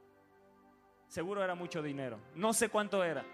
[1.09, 2.21] Seguro era mucho dinero.
[2.37, 3.25] No sé cuánto era,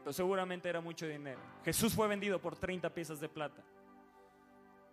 [0.00, 1.40] pero seguramente era mucho dinero.
[1.64, 3.62] Jesús fue vendido por 30 piezas de plata.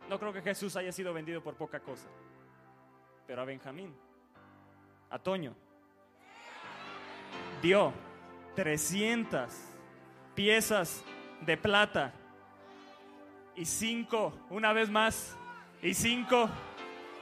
[0.07, 2.07] No creo que Jesús haya sido vendido por poca cosa.
[3.33, 3.91] Pero a Benjamín,
[5.09, 5.55] a Toño,
[7.63, 7.91] dio
[8.55, 9.51] 300
[10.35, 11.03] piezas
[11.41, 12.13] de plata
[13.55, 15.35] y cinco, una vez más,
[15.81, 16.47] y cinco,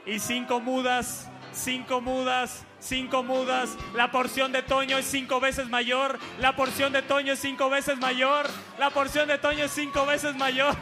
[0.04, 3.74] y cinco mudas, cinco mudas, cinco mudas.
[3.94, 6.18] La porción de Toño es cinco veces mayor.
[6.38, 8.44] La porción de Toño es cinco veces mayor.
[8.78, 10.76] La porción de Toño es cinco veces mayor.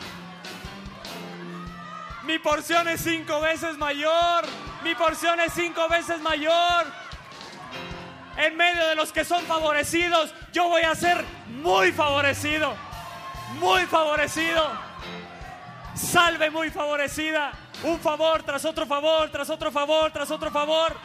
[2.26, 4.44] Mi porción es cinco veces mayor.
[4.82, 6.86] Mi porción es cinco veces mayor.
[8.36, 12.74] En medio de los que son favorecidos, yo voy a ser muy favorecido.
[13.58, 14.70] Muy favorecido.
[15.94, 17.52] Salve muy favorecida.
[17.82, 20.96] Un favor tras otro favor, tras otro favor, tras otro favor.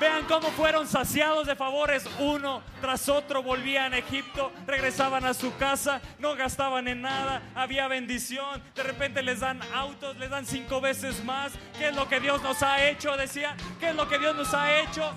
[0.00, 3.42] Vean cómo fueron saciados de favores uno tras otro.
[3.42, 8.62] Volvían a Egipto, regresaban a su casa, no gastaban en nada, había bendición.
[8.74, 11.52] De repente les dan autos, les dan cinco veces más.
[11.76, 13.14] ¿Qué es lo que Dios nos ha hecho?
[13.14, 15.12] Decía, ¿qué es lo que Dios nos ha hecho?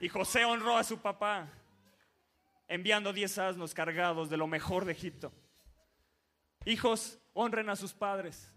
[0.00, 1.46] Y José honró a su papá
[2.70, 5.32] enviando diez asnos cargados de lo mejor de Egipto.
[6.64, 8.48] Hijos, honren a sus padres,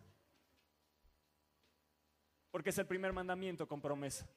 [2.51, 4.29] porque es el primer mandamiento con promesa.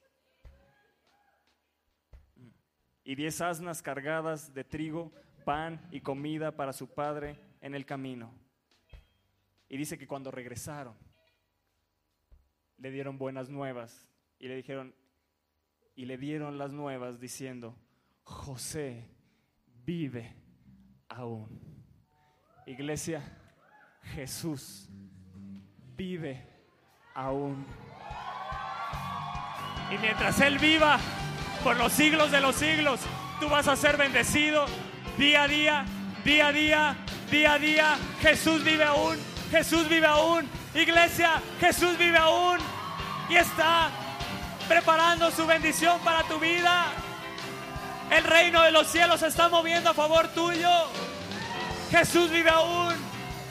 [3.03, 5.11] Y diez asnas cargadas de trigo,
[5.45, 8.33] pan y comida para su padre en el camino.
[9.69, 10.97] Y dice que cuando regresaron,
[12.77, 14.09] le dieron buenas nuevas
[14.39, 14.95] y le dijeron,
[15.93, 17.77] y le dieron las nuevas diciendo,
[18.23, 19.16] José
[19.87, 20.35] vive
[21.07, 21.47] aún.
[22.65, 23.23] Iglesia,
[24.13, 24.89] Jesús
[25.95, 26.45] vive
[27.15, 27.65] aún.
[29.89, 30.99] Y mientras Él viva
[31.63, 32.99] por los siglos de los siglos,
[33.39, 34.65] tú vas a ser bendecido
[35.17, 35.85] día a día,
[36.25, 36.95] día a día,
[37.31, 37.97] día a día.
[38.19, 39.17] Jesús vive aún,
[39.49, 40.49] Jesús vive aún.
[40.75, 42.57] Iglesia, Jesús vive aún.
[43.29, 43.89] Y está
[44.67, 47.06] preparando su bendición para tu vida.
[48.09, 50.69] El reino de los cielos se está moviendo a favor tuyo.
[51.91, 52.93] Jesús vive aún.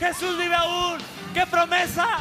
[0.00, 0.98] Jesús vive aún.
[1.34, 2.18] ¡Qué promesa!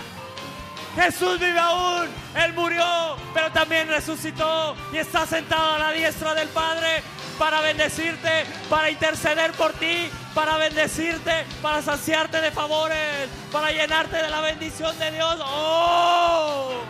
[0.96, 2.08] Jesús vive aún.
[2.36, 7.04] Él murió, pero también resucitó y está sentado a la diestra del Padre
[7.38, 14.30] para bendecirte, para interceder por ti, para bendecirte, para saciarte de favores, para llenarte de
[14.30, 15.38] la bendición de Dios.
[15.46, 16.82] ¡Oh!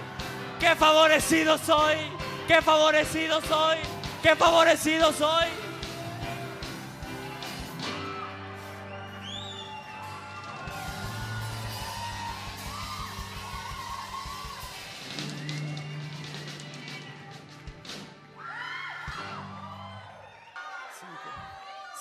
[0.59, 1.95] ¡Qué favorecido soy!
[2.47, 3.77] ¡Qué favorecido soy!
[4.25, 5.45] Qué favorecido soy.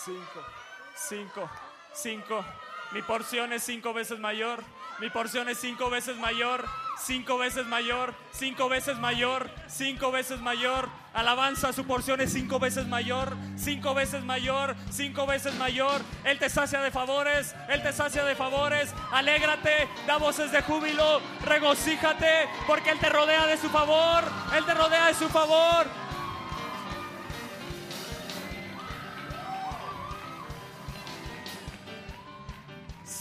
[0.03, 0.41] Cinco,
[0.95, 1.51] cinco,
[1.93, 2.74] cinco.
[2.95, 4.63] Mi porción es cinco veces mayor.
[5.01, 6.65] Mi porción es cinco veces mayor
[6.99, 10.89] cinco veces mayor, cinco veces mayor, cinco veces mayor.
[11.13, 16.03] Alabanza, su porción es cinco veces mayor, cinco veces mayor, cinco veces mayor.
[16.25, 18.93] Él te sacia de favores, Él te sacia de favores.
[19.13, 24.25] Alégrate, da voces de júbilo, regocíjate, porque Él te rodea de su favor,
[24.57, 25.87] Él te rodea de su favor.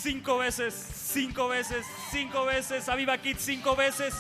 [0.03, 4.15] Cinco veces cinco veces, cinco veces, a Viva Kids cinco veces,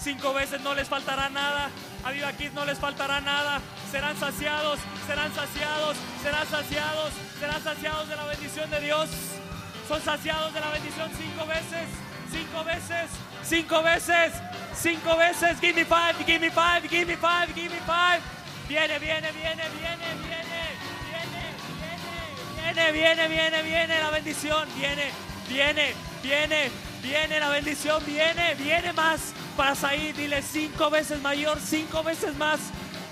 [0.00, 1.68] cinco veces no les faltará nada,
[2.02, 3.60] a Viva Kids no les faltará nada,
[3.90, 9.10] serán saciados, serán saciados, serán saciados, serán saciados de la bendición de Dios,
[9.86, 11.88] son saciados de la bendición cinco veces,
[12.32, 13.10] cinco veces,
[13.42, 14.32] cinco veces,
[14.74, 18.22] cinco veces, give me five, give me five, give me five, give me five,
[18.66, 20.43] viene, viene, viene, viene, viene,
[22.74, 24.68] viene, viene, Viene, viene, la bendición.
[24.76, 25.10] Viene,
[25.48, 26.70] viene, viene,
[27.02, 28.02] viene la bendición.
[28.04, 30.14] Viene, viene más para salir.
[30.14, 32.60] Dile cinco veces mayor, cinco veces más.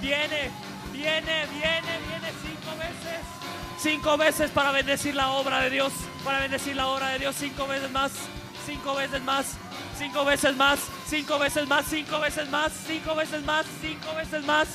[0.00, 0.50] Viene,
[0.92, 3.20] viene, viene, viene cinco veces.
[3.78, 5.92] Cinco veces para bendecir la obra de Dios.
[6.24, 7.36] Para bendecir la obra de Dios.
[7.38, 8.12] Cinco veces más.
[8.66, 9.46] Cinco veces más.
[9.98, 10.78] Cinco veces más.
[11.08, 11.84] Cinco veces más.
[11.86, 12.72] Cinco veces más.
[12.86, 13.66] Cinco veces más.
[13.80, 14.68] Cinco veces más.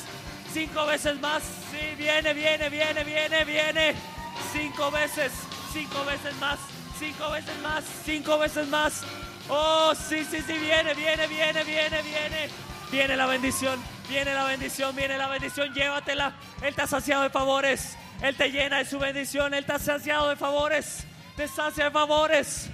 [0.53, 1.43] Cinco veces más.
[1.71, 4.16] Sí, viene, viene, viene, viene, viene.
[4.51, 5.31] Cinco veces.
[5.73, 6.59] Cinco veces más.
[6.97, 7.83] Cinco veces más.
[8.05, 9.03] Cinco veces más.
[9.49, 12.49] Oh, sí, sí, sí, viene, viene, viene, viene, viene.
[12.91, 13.79] Viene la bendición.
[14.09, 15.73] Viene la bendición, viene la bendición.
[15.73, 16.33] Llévatela.
[16.61, 17.97] Él ha saciado de favores.
[18.21, 19.53] Él te llena de su bendición.
[19.53, 21.05] Él ha saciado de favores.
[21.35, 22.69] Te sacia de favores.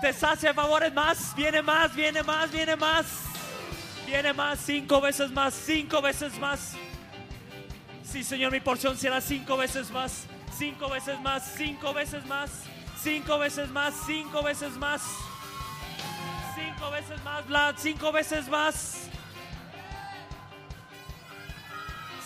[0.00, 1.34] Te sacia de favores más.
[1.34, 3.06] Viene más, viene más, viene más.
[4.12, 6.72] Viene más, cinco veces más, cinco veces más.
[8.04, 10.26] Sí, Señor, mi porción será cinco veces más.
[10.62, 12.62] Cinco veces más, cinco veces más.
[12.96, 15.02] Cinco veces más, cinco veces más.
[16.54, 19.08] Cinco veces más, Vlad, cinco veces más.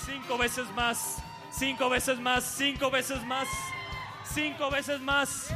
[0.04, 1.16] Cinco veces más,
[1.50, 3.48] cinco veces más, cinco veces más,
[4.34, 5.48] cinco veces más,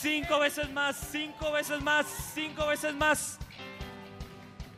[0.00, 3.38] cinco veces más, cinco veces más, cinco veces más.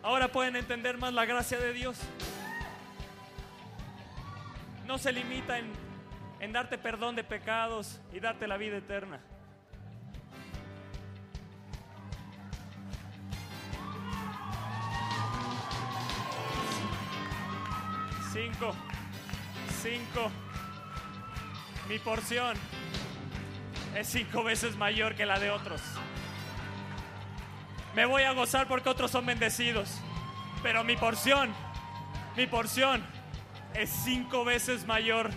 [0.02, 1.98] Ahora pueden entender más la gracia de Dios.
[4.86, 5.91] No se limita en,
[6.42, 9.20] en darte perdón de pecados y darte la vida eterna.
[18.32, 18.74] Cinco,
[19.80, 20.32] cinco.
[21.88, 22.56] Mi porción
[23.94, 25.80] es cinco veces mayor que la de otros.
[27.94, 30.00] Me voy a gozar porque otros son bendecidos.
[30.60, 31.54] Pero mi porción,
[32.36, 33.06] mi porción
[33.74, 35.30] es cinco veces mayor.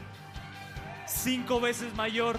[1.07, 2.37] Cinco veces mayor.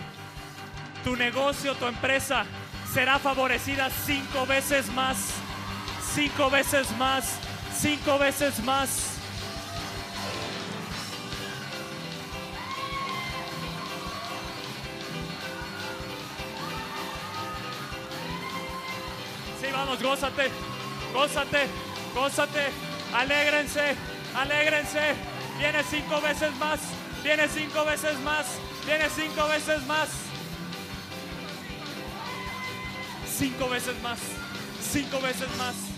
[1.04, 2.44] Tu negocio, tu empresa
[2.92, 5.16] será favorecida cinco veces más.
[6.14, 7.38] Cinco veces más.
[7.78, 9.16] Cinco veces más.
[19.60, 20.50] Sí, vamos, gózate,
[21.12, 21.66] gózate,
[22.14, 22.68] gózate,
[23.12, 23.96] alégrense,
[24.34, 25.14] alégrense.
[25.58, 26.80] Viene cinco veces más,
[27.26, 28.46] viene cinco veces más,
[28.86, 30.08] viene cinco veces más.
[33.36, 34.18] Cinco veces más,
[34.92, 35.95] cinco veces más.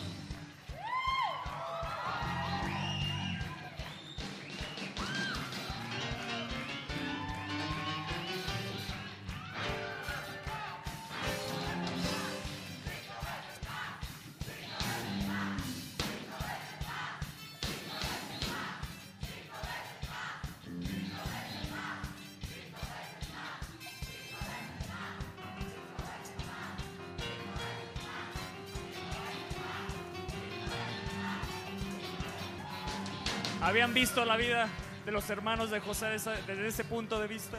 [33.98, 34.68] Visto la vida
[35.04, 37.58] de los hermanos de José desde, ese punto de vista?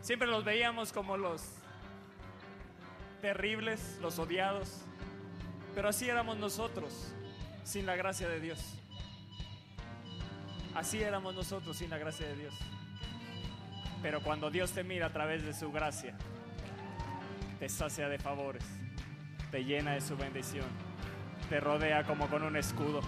[0.00, 1.42] Siempre los veíamos como los
[3.20, 4.80] terribles, los odiados,
[5.74, 7.12] pero así éramos nosotros
[7.64, 8.60] sin la gracia de Dios.
[10.74, 12.54] Así éramos nosotros sin la gracia de Dios.
[14.00, 16.16] Pero cuando Dios te mira a través de su gracia,
[17.58, 18.64] te sacia de favores,
[19.50, 20.64] te llena de su bendición,
[21.50, 23.02] te rodea como con un escudo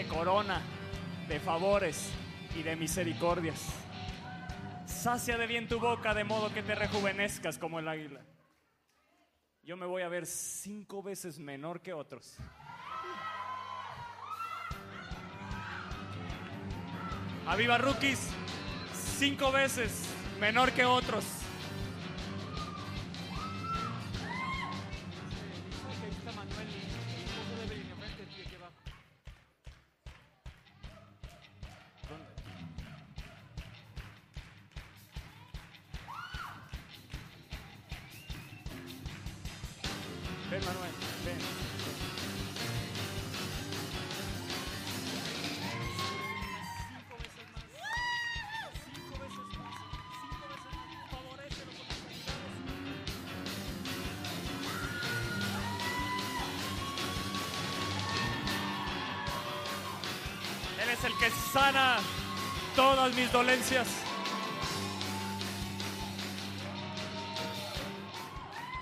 [0.00, 0.62] te corona
[1.28, 2.10] de favores
[2.56, 3.60] y de misericordias.
[4.86, 8.22] Sacia de bien tu boca de modo que te rejuvenezcas como el águila.
[9.62, 12.36] Yo me voy a ver cinco veces menor que otros.
[17.46, 18.30] Aviva Rookies,
[19.18, 20.06] cinco veces
[20.40, 21.39] menor que otros.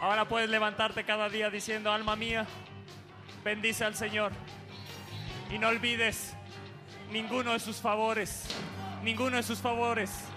[0.01, 2.45] Ahora puedes levantarte cada día diciendo, alma mía,
[3.45, 4.33] bendice al Señor.
[5.51, 6.35] Y no olvides
[7.13, 8.47] ninguno de sus favores.
[9.05, 10.28] ninguno de sus favores.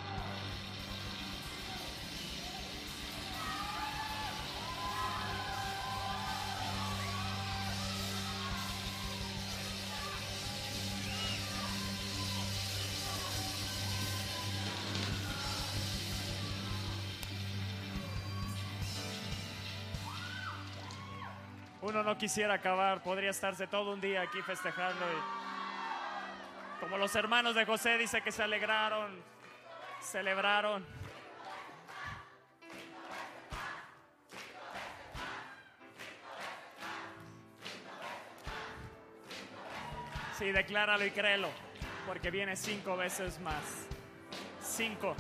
[22.22, 25.04] Quisiera acabar, podría estarse todo un día aquí festejando.
[26.80, 29.20] como los hermanos de José dice que se alegraron,
[30.04, 30.86] celebraron.
[40.38, 41.50] Sí, decláralo y créelo,
[42.06, 43.88] porque viene cinco veces más.
[44.62, 45.16] Cinco,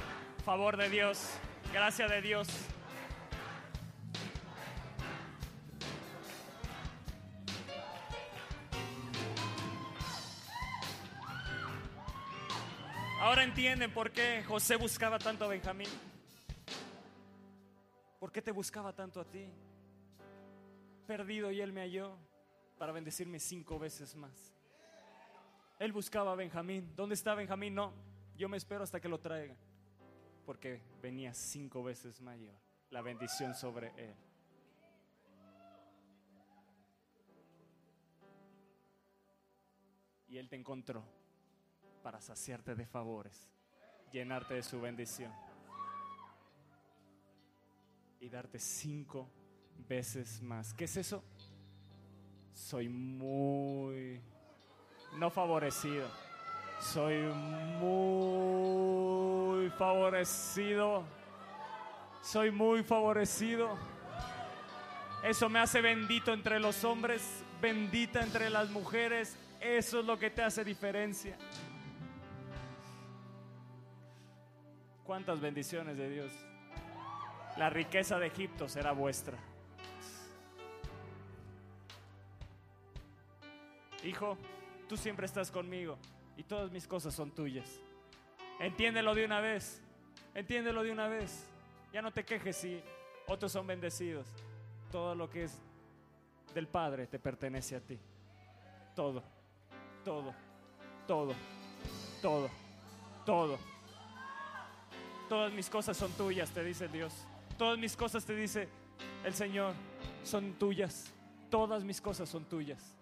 [0.46, 1.32] favor de Dios,
[1.74, 2.48] gracia de Dios.
[13.32, 15.88] Ahora entienden por qué José buscaba tanto a Benjamín.
[18.20, 19.48] ¿Por qué te buscaba tanto a ti?
[21.08, 22.18] Perdido y él me halló
[22.78, 24.54] para bendecirme cinco veces más.
[25.80, 26.92] Él buscaba a Benjamín.
[26.94, 27.74] ¿Dónde está Benjamín?
[27.74, 27.94] No,
[28.36, 29.56] yo me espero hasta que lo traigan.
[30.46, 32.54] Porque venía cinco veces mayor
[32.90, 34.16] la bendición sobre él.
[40.28, 41.21] Y él te encontró
[42.02, 43.50] para saciarte de favores,
[44.12, 45.34] llenarte de su bendición
[48.20, 49.30] y darte cinco
[49.88, 50.74] veces más.
[50.74, 51.24] ¿Qué es eso?
[52.54, 54.22] Soy muy
[55.18, 56.08] no favorecido.
[56.80, 57.22] Soy
[57.80, 58.10] muy
[59.72, 61.04] favorecido.
[62.22, 63.78] Soy muy favorecido.
[65.24, 69.38] Eso me hace bendito entre los hombres, bendita entre las mujeres.
[69.60, 71.38] Eso es lo que te hace diferencia.
[75.12, 76.32] ¿Cuántas bendiciones de Dios?
[77.58, 79.38] La riqueza de Egipto será vuestra.
[84.06, 84.38] Hijo,
[84.88, 85.98] tú siempre estás conmigo
[86.38, 87.82] y todas mis cosas son tuyas.
[88.62, 89.82] Entiéndelo de una vez.
[90.34, 91.46] Entiéndelo de una vez.
[91.92, 92.82] Ya no te quejes si
[93.28, 94.28] otros son bendecidos.
[94.94, 95.62] Todo lo que es
[96.54, 98.00] del Padre te pertenece a ti.
[98.96, 99.22] Todo,
[100.06, 100.34] todo,
[101.06, 101.34] todo,
[102.22, 102.50] todo,
[103.26, 103.71] todo.
[105.32, 107.14] Todas mis cosas son tuyas, te dice Dios.
[107.58, 108.68] Todas mis cosas, te dice
[109.24, 109.74] el Señor,
[110.26, 111.10] son tuyas.
[111.50, 112.98] Todas mis cosas son tuyas.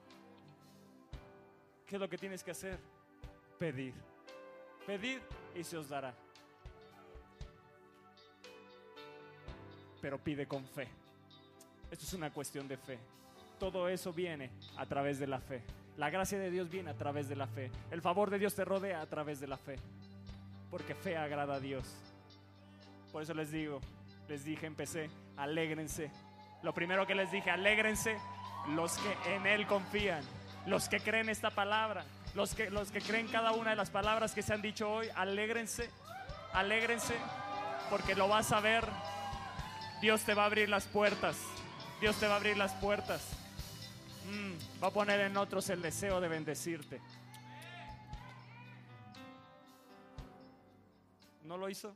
[1.88, 2.78] ¿Qué es lo que tienes que hacer?
[3.58, 3.96] Pedir.
[4.86, 5.18] Pedid
[5.56, 6.14] y se os dará.
[10.00, 10.88] Pero pide con fe.
[11.90, 13.00] Esto es una cuestión de fe.
[13.58, 15.64] Todo eso viene a través de la fe.
[15.98, 17.72] La gracia de Dios viene a través de la fe.
[17.90, 19.78] El favor de Dios te rodea a través de la fe.
[20.70, 22.09] Porque fe agrada a Dios.
[23.12, 23.82] Por eso les digo,
[24.28, 26.12] les dije, empecé, alégrense.
[26.62, 28.18] Lo primero que les dije, alégrense
[28.68, 30.24] los que en Él confían,
[30.66, 32.06] los que creen esta palabra,
[32.36, 35.08] los que, los que creen cada una de las palabras que se han dicho hoy,
[35.16, 35.90] alégrense,
[36.54, 37.16] alégrense,
[37.90, 38.86] porque lo vas a ver.
[40.02, 41.38] Dios te va a abrir las puertas,
[42.00, 43.28] Dios te va a abrir las puertas.
[44.30, 47.02] Mm, va a poner en otros el deseo de bendecirte.
[51.44, 51.96] ¿No lo hizo?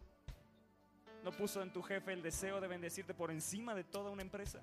[1.23, 4.59] ¿No puso en tu jefe el deseo de bendecirte por encima de toda una empresa?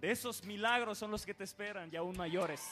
[0.00, 2.68] De esos milagros son los que te esperan y aún mayores.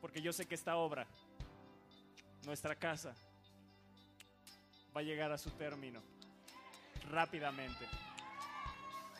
[0.00, 1.06] Porque yo sé que esta obra,
[2.46, 3.14] nuestra casa,
[4.96, 6.02] va a llegar a su término
[7.10, 7.86] rápidamente.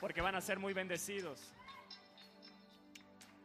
[0.01, 1.53] Porque van a ser muy bendecidos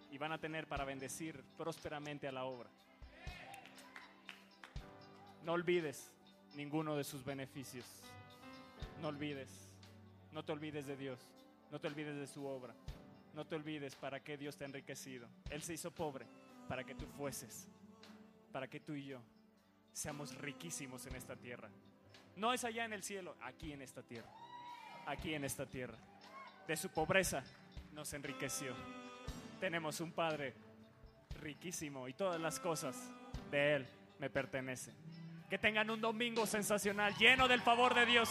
[0.09, 2.69] y van a tener para bendecir prósperamente a la obra.
[5.45, 6.11] No olvides
[6.55, 7.85] ninguno de sus beneficios.
[8.99, 9.47] No olvides.
[10.31, 11.19] No te olvides de Dios.
[11.71, 12.73] No te olvides de su obra.
[13.35, 15.27] No te olvides para qué Dios te ha enriquecido.
[15.51, 16.25] Él se hizo pobre
[16.67, 17.67] para que tú fueses.
[18.51, 19.21] Para que tú y yo
[19.93, 21.69] seamos riquísimos en esta tierra.
[22.35, 24.29] No es allá en el cielo, aquí en esta tierra.
[25.05, 25.97] Aquí en esta tierra.
[26.67, 27.43] De su pobreza
[27.93, 28.73] nos enriqueció.
[29.59, 30.55] Tenemos un Padre
[31.39, 33.11] riquísimo y todas las cosas
[33.51, 34.95] de Él me pertenecen.
[35.49, 38.29] Que tengan un domingo sensacional, lleno del favor de Dios.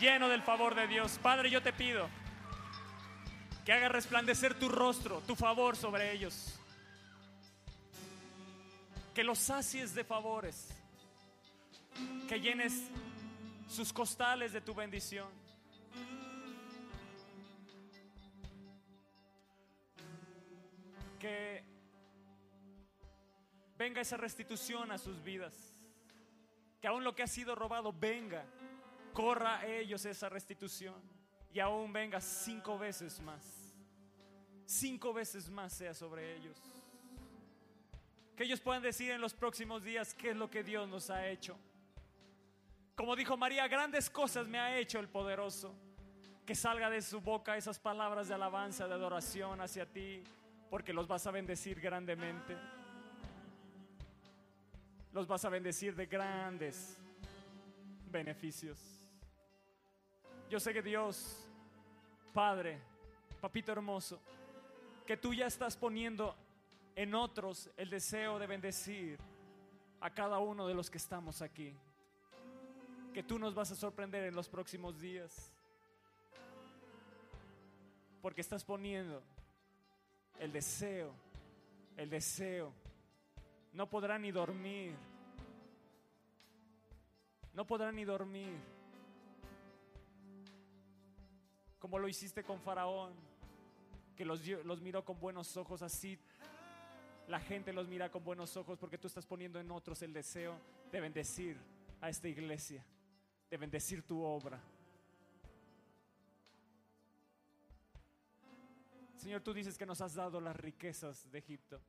[0.00, 1.18] Lleno del favor de Dios.
[1.22, 2.08] Padre, yo te pido
[3.64, 6.58] que haga resplandecer tu rostro, tu favor sobre ellos.
[9.14, 10.68] Que los sacies de favores.
[12.28, 12.90] Que llenes
[13.68, 15.28] sus costales de tu bendición.
[21.18, 21.64] Que
[23.76, 25.74] venga esa restitución a sus vidas.
[26.80, 28.44] Que aún lo que ha sido robado venga,
[29.12, 30.94] corra a ellos esa restitución
[31.52, 33.72] y aún venga cinco veces más.
[34.66, 36.60] Cinco veces más sea sobre ellos.
[38.36, 41.28] Que ellos puedan decir en los próximos días qué es lo que Dios nos ha
[41.28, 41.56] hecho.
[42.96, 45.74] Como dijo María, grandes cosas me ha hecho el poderoso.
[46.44, 50.22] Que salga de su boca esas palabras de alabanza, de adoración hacia ti,
[50.68, 52.56] porque los vas a bendecir grandemente.
[55.14, 56.98] Los vas a bendecir de grandes
[58.10, 58.78] beneficios.
[60.50, 61.46] Yo sé que Dios,
[62.32, 62.80] Padre,
[63.40, 64.20] Papito hermoso,
[65.06, 66.34] que tú ya estás poniendo
[66.96, 69.20] en otros el deseo de bendecir
[70.00, 71.72] a cada uno de los que estamos aquí.
[73.12, 75.52] Que tú nos vas a sorprender en los próximos días.
[78.20, 79.22] Porque estás poniendo
[80.40, 81.14] el deseo,
[81.96, 82.72] el deseo.
[83.74, 84.94] No podrán ni dormir.
[87.52, 88.56] No podrán ni dormir.
[91.80, 93.12] Como lo hiciste con Faraón,
[94.16, 96.18] que los, los miró con buenos ojos así.
[97.26, 100.56] La gente los mira con buenos ojos porque tú estás poniendo en otros el deseo
[100.92, 101.56] de bendecir
[102.00, 102.84] a esta iglesia,
[103.50, 104.60] de bendecir tu obra.
[109.16, 111.80] Señor, tú dices que nos has dado las riquezas de Egipto.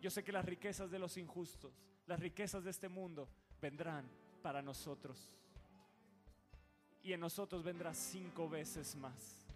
[0.00, 1.72] Yo sé que las riquezas de los injustos,
[2.06, 3.28] las riquezas de este mundo
[3.60, 4.08] vendrán
[4.42, 5.30] para nosotros.
[7.02, 9.46] Y en nosotros vendrá cinco veces más.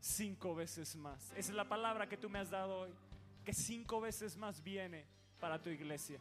[0.00, 1.30] Cinco veces más.
[1.32, 2.90] Esa es la palabra que tú me has dado hoy.
[3.44, 5.06] Que cinco veces más viene
[5.38, 6.18] para tu iglesia.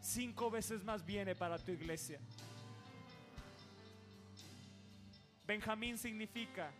[0.00, 2.18] Cinco veces más viene para tu iglesia.
[5.46, 6.72] Benjamín significa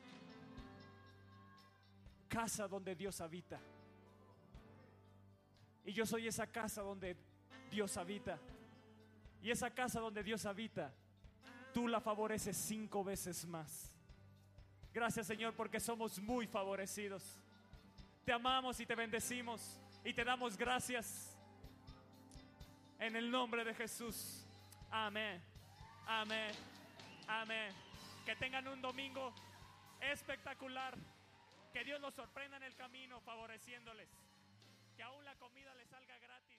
[2.29, 3.61] casa donde Dios habita.
[5.85, 7.17] Y yo soy esa casa donde
[7.71, 8.39] Dios habita.
[9.43, 10.93] Y esa casa donde Dios habita,
[11.75, 13.93] tú la favoreces cinco veces más.
[14.93, 17.39] Gracias Señor porque somos muy favorecidos.
[18.25, 21.37] Te amamos y te bendecimos y te damos gracias.
[22.99, 24.47] En el nombre de Jesús.
[24.91, 25.43] Amén.
[26.07, 26.53] Amén.
[27.27, 27.73] Amén.
[28.25, 29.35] Que tengan un domingo
[30.01, 30.97] espectacular.
[31.73, 34.09] Que Dios los sorprenda en el camino favoreciéndoles.
[34.97, 36.54] Que aún la comida les salga gratis.